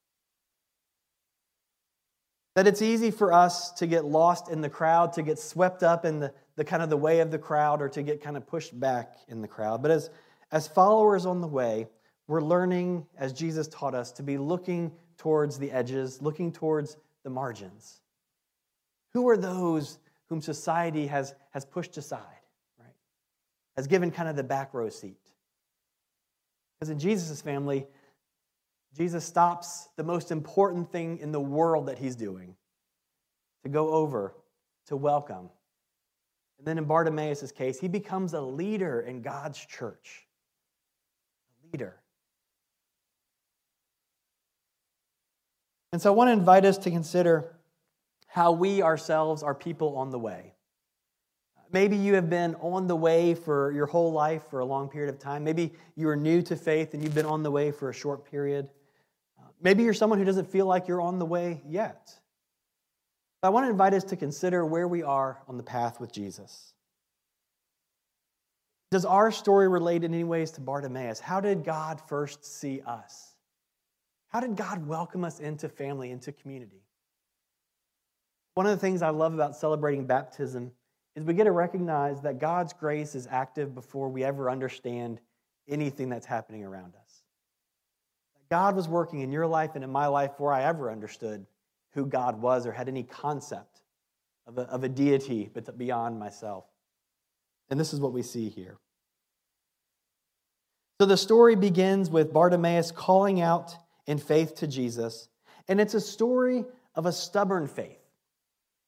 That 2.55 2.67
it's 2.67 2.81
easy 2.81 3.11
for 3.11 3.33
us 3.33 3.71
to 3.73 3.87
get 3.87 4.05
lost 4.05 4.49
in 4.49 4.61
the 4.61 4.69
crowd, 4.69 5.13
to 5.13 5.23
get 5.23 5.39
swept 5.39 5.83
up 5.83 6.05
in 6.05 6.19
the, 6.19 6.33
the 6.55 6.63
kind 6.63 6.83
of 6.83 6.89
the 6.89 6.97
way 6.97 7.19
of 7.19 7.31
the 7.31 7.39
crowd, 7.39 7.81
or 7.81 7.89
to 7.89 8.03
get 8.03 8.21
kind 8.21 8.37
of 8.37 8.47
pushed 8.47 8.79
back 8.79 9.15
in 9.27 9.41
the 9.41 9.47
crowd. 9.47 9.81
But 9.81 9.91
as, 9.91 10.09
as 10.51 10.67
followers 10.67 11.25
on 11.25 11.41
the 11.41 11.47
way, 11.47 11.87
we're 12.27 12.41
learning, 12.41 13.05
as 13.17 13.33
Jesus 13.33 13.67
taught 13.67 13.95
us, 13.95 14.11
to 14.13 14.23
be 14.23 14.37
looking 14.37 14.91
towards 15.17 15.57
the 15.57 15.71
edges, 15.71 16.21
looking 16.21 16.51
towards 16.51 16.97
the 17.23 17.29
margins. 17.29 18.01
Who 19.17 19.29
are 19.29 19.35
those 19.35 19.97
whom 20.27 20.43
society 20.43 21.07
has, 21.07 21.33
has 21.49 21.65
pushed 21.65 21.97
aside, 21.97 22.21
right? 22.77 22.93
Has 23.75 23.87
given 23.87 24.11
kind 24.11 24.29
of 24.29 24.35
the 24.35 24.43
back 24.43 24.75
row 24.75 24.89
seat. 24.89 25.17
Because 26.75 26.91
in 26.91 26.99
Jesus' 26.99 27.41
family, 27.41 27.87
Jesus 28.95 29.25
stops 29.25 29.89
the 29.95 30.03
most 30.03 30.29
important 30.29 30.91
thing 30.91 31.17
in 31.17 31.31
the 31.31 31.39
world 31.39 31.87
that 31.87 31.97
he's 31.97 32.15
doing 32.15 32.55
to 33.63 33.69
go 33.69 33.89
over, 33.89 34.35
to 34.85 34.95
welcome. 34.95 35.49
And 36.59 36.67
then 36.67 36.77
in 36.77 36.85
Bartimaeus' 36.85 37.51
case, 37.51 37.79
he 37.79 37.87
becomes 37.87 38.35
a 38.35 38.41
leader 38.41 39.01
in 39.01 39.23
God's 39.23 39.57
church. 39.65 40.27
A 41.49 41.71
leader. 41.71 41.95
And 45.91 45.99
so 45.99 46.13
I 46.13 46.15
want 46.15 46.27
to 46.27 46.33
invite 46.33 46.65
us 46.65 46.77
to 46.77 46.91
consider 46.91 47.56
how 48.27 48.51
we 48.51 48.81
ourselves 48.81 49.41
are 49.41 49.55
people 49.55 49.97
on 49.97 50.11
the 50.11 50.19
way. 50.19 50.53
Maybe 51.71 51.97
you 51.97 52.15
have 52.15 52.29
been 52.29 52.55
on 52.55 52.87
the 52.87 52.95
way 52.95 53.33
for 53.33 53.71
your 53.71 53.87
whole 53.87 54.11
life 54.11 54.43
for 54.49 54.59
a 54.59 54.65
long 54.65 54.87
period 54.87 55.13
of 55.13 55.19
time. 55.19 55.43
Maybe 55.43 55.73
you 55.95 56.07
are 56.07 56.15
new 56.15 56.41
to 56.43 56.55
faith 56.55 56.93
and 56.93 57.03
you've 57.03 57.15
been 57.15 57.25
on 57.25 57.43
the 57.43 57.51
way 57.51 57.71
for 57.71 57.89
a 57.89 57.93
short 57.93 58.29
period. 58.29 58.69
Maybe 59.61 59.83
you're 59.83 59.93
someone 59.93 60.19
who 60.19 60.25
doesn't 60.25 60.49
feel 60.49 60.65
like 60.65 60.87
you're 60.87 61.01
on 61.01 61.19
the 61.19 61.25
way 61.25 61.61
yet. 61.67 62.13
But 63.41 63.49
I 63.49 63.51
want 63.51 63.65
to 63.65 63.69
invite 63.69 63.93
us 63.93 64.03
to 64.05 64.15
consider 64.15 64.65
where 64.65 64.87
we 64.87 65.03
are 65.03 65.41
on 65.47 65.57
the 65.57 65.63
path 65.63 65.99
with 65.99 66.11
Jesus. 66.11 66.73
Does 68.89 69.03
our 69.03 69.31
story 69.31 69.67
relate 69.67 70.03
in 70.03 70.13
any 70.13 70.23
ways 70.23 70.51
to 70.51 70.61
Bartimaeus? 70.61 71.19
How 71.19 71.41
did 71.41 71.65
God 71.65 72.01
first 72.07 72.45
see 72.45 72.81
us? 72.81 73.33
How 74.29 74.39
did 74.39 74.55
God 74.55 74.87
welcome 74.87 75.25
us 75.25 75.39
into 75.39 75.67
family, 75.67 76.11
into 76.11 76.31
community? 76.31 76.86
One 78.57 78.65
of 78.65 78.71
the 78.71 78.81
things 78.81 79.03
I 79.03 79.11
love 79.11 79.35
about 79.35 79.55
celebrating 79.55 80.07
baptism 80.07 80.71
is 81.15 81.23
we 81.23 81.35
get 81.35 81.43
to 81.43 81.51
recognize 81.51 82.21
that 82.21 82.39
God's 82.39 82.73
grace 82.73 83.13
is 83.13 83.27
active 83.29 83.75
before 83.75 84.09
we 84.09 84.23
ever 84.23 84.49
understand 84.49 85.19
anything 85.69 86.09
that's 86.09 86.25
happening 86.25 86.63
around 86.63 86.95
us. 86.95 87.21
God 88.49 88.75
was 88.75 88.87
working 88.87 89.19
in 89.19 89.31
your 89.31 89.45
life 89.45 89.75
and 89.75 89.83
in 89.83 89.91
my 89.91 90.07
life 90.07 90.31
before 90.31 90.51
I 90.51 90.63
ever 90.63 90.91
understood 90.91 91.45
who 91.93 92.07
God 92.07 92.41
was 92.41 92.65
or 92.65 92.71
had 92.71 92.87
any 92.87 93.03
concept 93.03 93.83
of 94.47 94.57
a, 94.57 94.61
of 94.61 94.83
a 94.83 94.89
deity 94.89 95.51
but 95.53 95.77
beyond 95.77 96.17
myself. 96.17 96.65
And 97.69 97.79
this 97.79 97.93
is 97.93 97.99
what 97.99 98.11
we 98.11 98.23
see 98.23 98.49
here. 98.49 98.79
So 100.99 101.05
the 101.05 101.15
story 101.15 101.55
begins 101.55 102.09
with 102.09 102.33
Bartimaeus 102.33 102.89
calling 102.89 103.39
out 103.39 103.75
in 104.07 104.17
faith 104.17 104.55
to 104.55 104.65
Jesus, 104.65 105.29
and 105.67 105.79
it's 105.79 105.93
a 105.93 106.01
story 106.01 106.65
of 106.95 107.05
a 107.05 107.11
stubborn 107.11 107.67
faith 107.67 107.99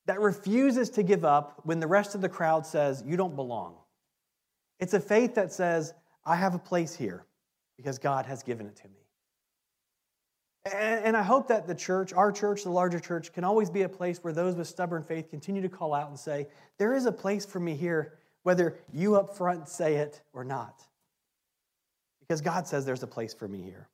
that 0.10 0.22
refuses 0.22 0.89
to 0.89 1.04
give 1.04 1.24
up 1.24 1.62
when 1.65 1.80
the 1.80 1.86
rest 1.86 2.15
of 2.15 2.22
the 2.22 2.28
crowd 2.28 2.65
says, 2.65 3.04
You 3.06 3.15
don't 3.15 3.36
belong. 3.36 3.76
It's 4.80 4.95
a 4.95 5.00
faith 5.00 5.36
that 5.36 5.54
says, 5.54 5.93
I 6.26 6.36
have 6.36 6.56
a 6.56 6.60
place 6.60 6.95
here 6.95 7.28
because 7.78 8.00
God 8.00 8.26
has 8.26 8.41
given 8.41 8.65
it 8.65 8.76
to 8.78 8.88
me. 8.88 8.95
And, 10.74 11.15
I 11.15 11.22
hope 11.22 11.48
that 11.50 11.67
the 11.67 11.76
church, 11.76 12.12
our 12.12 12.32
church, 12.32 12.63
the 12.63 12.72
larger 12.72 13.00
church, 13.00 13.32
can 13.34 13.43
always 13.43 13.69
be 13.69 13.84
a 13.84 13.89
place 13.89 14.24
where 14.24 14.34
those 14.34 14.56
with 14.56 14.67
stubborn 14.67 15.04
faith 15.04 15.30
continue 15.30 15.62
to 15.62 15.69
call 15.69 15.93
out 15.93 16.10
and 16.10 16.17
say, 16.17 16.48
There 16.80 16.95
is 16.95 17.06
a 17.06 17.12
place 17.12 17.45
for 17.45 17.60
me 17.60 17.76
here, 17.76 18.17
whether 18.41 18.80
you 18.91 19.15
up 19.15 19.38
front 19.38 19.69
say 19.69 19.98
it 19.98 20.24
or 20.34 20.43
not. 20.43 20.82
Because 22.19 22.41
God 22.41 22.65
says 22.65 22.84
there's 22.84 23.04
a 23.04 23.08
place 23.08 23.36
for 23.36 23.48
me 23.48 23.62
here. 23.62 23.88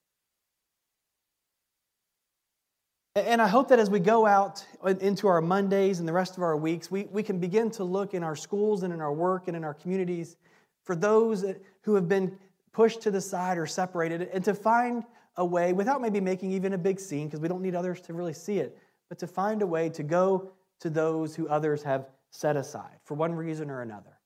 And 3.15 3.41
I 3.41 3.47
hope 3.47 3.69
that 3.69 3.80
as 3.80 3.89
we 3.89 4.01
go 4.01 4.25
out 4.25 4.65
into 4.99 5.28
our 5.28 5.39
Mondays 5.39 5.99
and 5.99 6.08
the 6.08 6.12
rest 6.12 6.36
of 6.36 6.43
our 6.43 6.58
weeks, 6.58 6.91
we, 6.91 7.06
we 7.06 7.23
can 7.23 7.39
begin 7.39 7.71
to 7.71 7.86
look 7.86 8.13
in 8.13 8.23
our 8.23 8.36
schools 8.36 8.84
and 8.84 8.93
in 8.93 8.99
our 8.99 9.13
work 9.13 9.47
and 9.47 9.56
in 9.56 9.63
our 9.63 9.73
communities 9.73 10.36
for 10.84 10.97
those 10.97 11.45
who 11.84 11.95
have 11.95 12.10
been 12.10 12.38
pushed 12.73 13.01
to 13.04 13.12
the 13.12 13.21
side 13.21 13.58
or 13.58 13.65
separated 13.65 14.23
and 14.34 14.43
to 14.43 14.54
find 14.54 15.06
a 15.38 15.45
way, 15.45 15.71
without 15.71 16.01
maybe 16.01 16.19
making 16.19 16.51
even 16.51 16.73
a 16.73 16.78
big 16.78 16.99
scene, 16.99 17.28
because 17.28 17.39
we 17.39 17.47
don't 17.47 17.62
need 17.62 17.73
others 17.73 18.01
to 18.01 18.13
really 18.13 18.34
see 18.34 18.60
it, 18.60 18.78
but 19.08 19.17
to 19.19 19.28
find 19.28 19.62
a 19.62 19.67
way 19.67 19.88
to 19.89 20.04
go 20.04 20.51
to 20.82 20.89
those 20.89 21.36
who 21.36 21.47
others 21.47 21.82
have 21.84 22.10
set 22.32 22.58
aside 22.58 22.99
for 23.06 23.15
one 23.15 23.34
reason 23.34 23.69
or 23.69 23.82
another. 23.82 24.17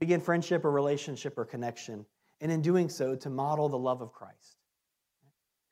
Begin 0.00 0.20
friendship 0.20 0.66
or 0.66 0.70
relationship 0.70 1.38
or 1.38 1.46
connection, 1.46 2.04
and 2.42 2.52
in 2.52 2.60
doing 2.60 2.90
so, 2.90 3.14
to 3.16 3.30
model 3.30 3.70
the 3.70 3.78
love 3.78 4.02
of 4.02 4.12
Christ. 4.12 4.61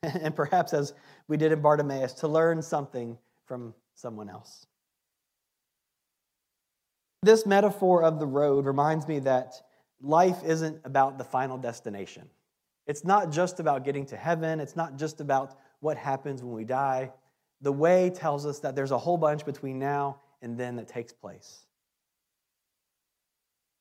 and 0.02 0.34
perhaps 0.34 0.72
as 0.72 0.94
we 1.28 1.36
did 1.36 1.52
in 1.52 1.60
Bartimaeus, 1.60 2.14
to 2.14 2.28
learn 2.28 2.62
something 2.62 3.18
from 3.44 3.74
someone 3.94 4.28
else. 4.28 4.66
This 7.22 7.44
metaphor 7.44 8.02
of 8.02 8.18
the 8.18 8.26
road 8.26 8.64
reminds 8.64 9.06
me 9.06 9.18
that 9.20 9.60
life 10.00 10.42
isn't 10.44 10.80
about 10.84 11.18
the 11.18 11.24
final 11.24 11.58
destination. 11.58 12.28
It's 12.86 13.04
not 13.04 13.30
just 13.30 13.60
about 13.60 13.84
getting 13.84 14.06
to 14.06 14.16
heaven, 14.16 14.58
it's 14.58 14.74
not 14.74 14.96
just 14.96 15.20
about 15.20 15.58
what 15.80 15.98
happens 15.98 16.42
when 16.42 16.54
we 16.54 16.64
die. 16.64 17.12
The 17.60 17.72
way 17.72 18.10
tells 18.10 18.46
us 18.46 18.60
that 18.60 18.74
there's 18.74 18.90
a 18.90 18.98
whole 18.98 19.18
bunch 19.18 19.44
between 19.44 19.78
now 19.78 20.20
and 20.40 20.56
then 20.56 20.76
that 20.76 20.88
takes 20.88 21.12
place. 21.12 21.66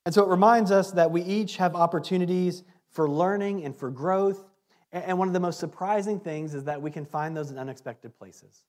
And 0.05 0.13
so 0.13 0.25
it 0.25 0.29
reminds 0.29 0.71
us 0.71 0.91
that 0.91 1.11
we 1.11 1.21
each 1.21 1.57
have 1.57 1.75
opportunities 1.75 2.63
for 2.91 3.09
learning 3.09 3.63
and 3.63 3.75
for 3.75 3.89
growth 3.89 4.48
and 4.91 5.17
one 5.17 5.27
of 5.27 5.33
the 5.33 5.39
most 5.39 5.59
surprising 5.59 6.19
things 6.19 6.53
is 6.55 6.63
that 6.63 6.81
we 6.81 6.89
can 6.89 7.05
find 7.05 7.37
those 7.37 7.51
in 7.51 7.57
unexpected 7.57 8.17
places. 8.17 8.63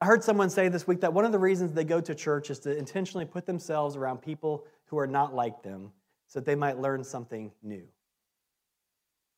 I 0.00 0.06
heard 0.06 0.24
someone 0.24 0.50
say 0.50 0.68
this 0.68 0.86
week 0.86 1.00
that 1.00 1.12
one 1.12 1.24
of 1.24 1.32
the 1.32 1.38
reasons 1.38 1.72
they 1.72 1.84
go 1.84 2.00
to 2.00 2.14
church 2.14 2.50
is 2.50 2.58
to 2.60 2.76
intentionally 2.76 3.24
put 3.24 3.46
themselves 3.46 3.96
around 3.96 4.22
people 4.22 4.64
who 4.86 4.98
are 4.98 5.06
not 5.06 5.34
like 5.34 5.62
them 5.62 5.92
so 6.26 6.40
that 6.40 6.46
they 6.46 6.54
might 6.54 6.78
learn 6.78 7.04
something 7.04 7.52
new. 7.62 7.82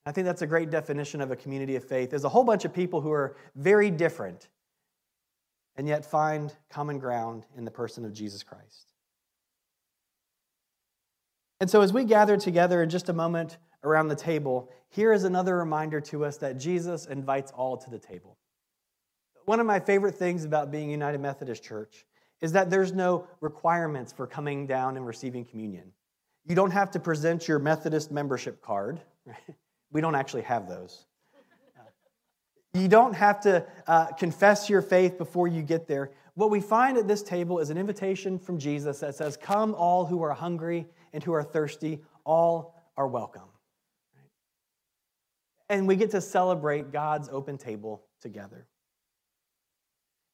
I 0.06 0.12
think 0.12 0.26
that's 0.26 0.42
a 0.42 0.46
great 0.46 0.70
definition 0.70 1.20
of 1.20 1.30
a 1.30 1.36
community 1.36 1.76
of 1.76 1.84
faith. 1.84 2.10
There's 2.10 2.24
a 2.24 2.28
whole 2.28 2.44
bunch 2.44 2.64
of 2.64 2.72
people 2.74 3.00
who 3.00 3.12
are 3.12 3.36
very 3.56 3.90
different 3.90 4.48
and 5.76 5.88
yet 5.88 6.04
find 6.04 6.54
common 6.70 6.98
ground 6.98 7.44
in 7.56 7.64
the 7.64 7.70
person 7.70 8.04
of 8.04 8.12
Jesus 8.12 8.42
Christ. 8.42 8.92
And 11.60 11.70
so, 11.70 11.80
as 11.80 11.92
we 11.92 12.04
gather 12.04 12.36
together 12.36 12.82
in 12.82 12.90
just 12.90 13.08
a 13.08 13.12
moment 13.12 13.58
around 13.84 14.08
the 14.08 14.16
table, 14.16 14.70
here 14.88 15.12
is 15.12 15.24
another 15.24 15.56
reminder 15.56 16.00
to 16.00 16.24
us 16.24 16.36
that 16.38 16.58
Jesus 16.58 17.06
invites 17.06 17.52
all 17.52 17.76
to 17.76 17.90
the 17.90 17.98
table. 17.98 18.36
One 19.44 19.60
of 19.60 19.66
my 19.66 19.78
favorite 19.78 20.14
things 20.14 20.44
about 20.44 20.70
being 20.70 20.90
United 20.90 21.20
Methodist 21.20 21.62
Church 21.62 22.06
is 22.40 22.52
that 22.52 22.70
there's 22.70 22.92
no 22.92 23.26
requirements 23.40 24.12
for 24.12 24.26
coming 24.26 24.66
down 24.66 24.96
and 24.96 25.06
receiving 25.06 25.44
communion. 25.44 25.92
You 26.46 26.54
don't 26.54 26.70
have 26.70 26.90
to 26.92 27.00
present 27.00 27.48
your 27.48 27.58
Methodist 27.58 28.10
membership 28.10 28.62
card. 28.62 29.00
We 29.92 30.00
don't 30.00 30.16
actually 30.16 30.42
have 30.42 30.68
those. 30.68 31.04
You 32.72 32.88
don't 32.88 33.14
have 33.14 33.40
to 33.42 33.64
uh, 33.86 34.06
confess 34.06 34.68
your 34.68 34.82
faith 34.82 35.16
before 35.16 35.46
you 35.46 35.62
get 35.62 35.86
there. 35.86 36.10
What 36.34 36.50
we 36.50 36.60
find 36.60 36.98
at 36.98 37.06
this 37.06 37.22
table 37.22 37.60
is 37.60 37.70
an 37.70 37.78
invitation 37.78 38.40
from 38.40 38.58
Jesus 38.58 38.98
that 38.98 39.14
says, 39.14 39.36
Come, 39.36 39.72
all 39.76 40.04
who 40.04 40.20
are 40.22 40.32
hungry 40.32 40.88
and 41.12 41.22
who 41.22 41.32
are 41.32 41.44
thirsty, 41.44 42.00
all 42.24 42.74
are 42.96 43.06
welcome 43.06 43.53
and 45.68 45.86
we 45.86 45.96
get 45.96 46.10
to 46.10 46.20
celebrate 46.20 46.92
God's 46.92 47.28
open 47.30 47.58
table 47.58 48.04
together. 48.20 48.66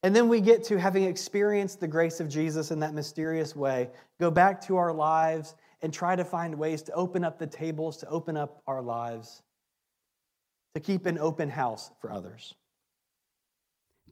And 0.02 0.16
then 0.16 0.28
we 0.28 0.40
get 0.40 0.64
to, 0.64 0.78
having 0.78 1.04
experienced 1.04 1.80
the 1.80 1.88
grace 1.88 2.20
of 2.20 2.28
Jesus 2.28 2.70
in 2.70 2.80
that 2.80 2.94
mysterious 2.94 3.54
way, 3.54 3.90
go 4.18 4.30
back 4.30 4.60
to 4.66 4.76
our 4.76 4.92
lives 4.92 5.54
and 5.82 5.92
try 5.92 6.16
to 6.16 6.24
find 6.24 6.54
ways 6.54 6.82
to 6.82 6.92
open 6.92 7.22
up 7.24 7.38
the 7.38 7.46
tables, 7.46 7.98
to 7.98 8.08
open 8.08 8.36
up 8.36 8.62
our 8.66 8.80
lives, 8.80 9.42
to 10.74 10.80
keep 10.80 11.06
an 11.06 11.18
open 11.18 11.50
house 11.50 11.90
for 12.00 12.10
others. 12.10 12.54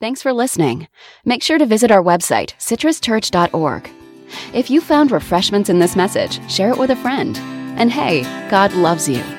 Thanks 0.00 0.22
for 0.22 0.32
listening. 0.32 0.88
Make 1.24 1.42
sure 1.42 1.58
to 1.58 1.66
visit 1.66 1.90
our 1.90 2.02
website, 2.02 2.54
citruschurch.org. 2.58 3.90
If 4.52 4.70
you 4.70 4.80
found 4.80 5.10
refreshments 5.10 5.70
in 5.70 5.78
this 5.78 5.96
message, 5.96 6.38
share 6.50 6.70
it 6.70 6.78
with 6.78 6.90
a 6.90 6.96
friend. 6.96 7.36
And 7.78 7.90
hey, 7.90 8.22
God 8.50 8.72
loves 8.74 9.08
you. 9.08 9.37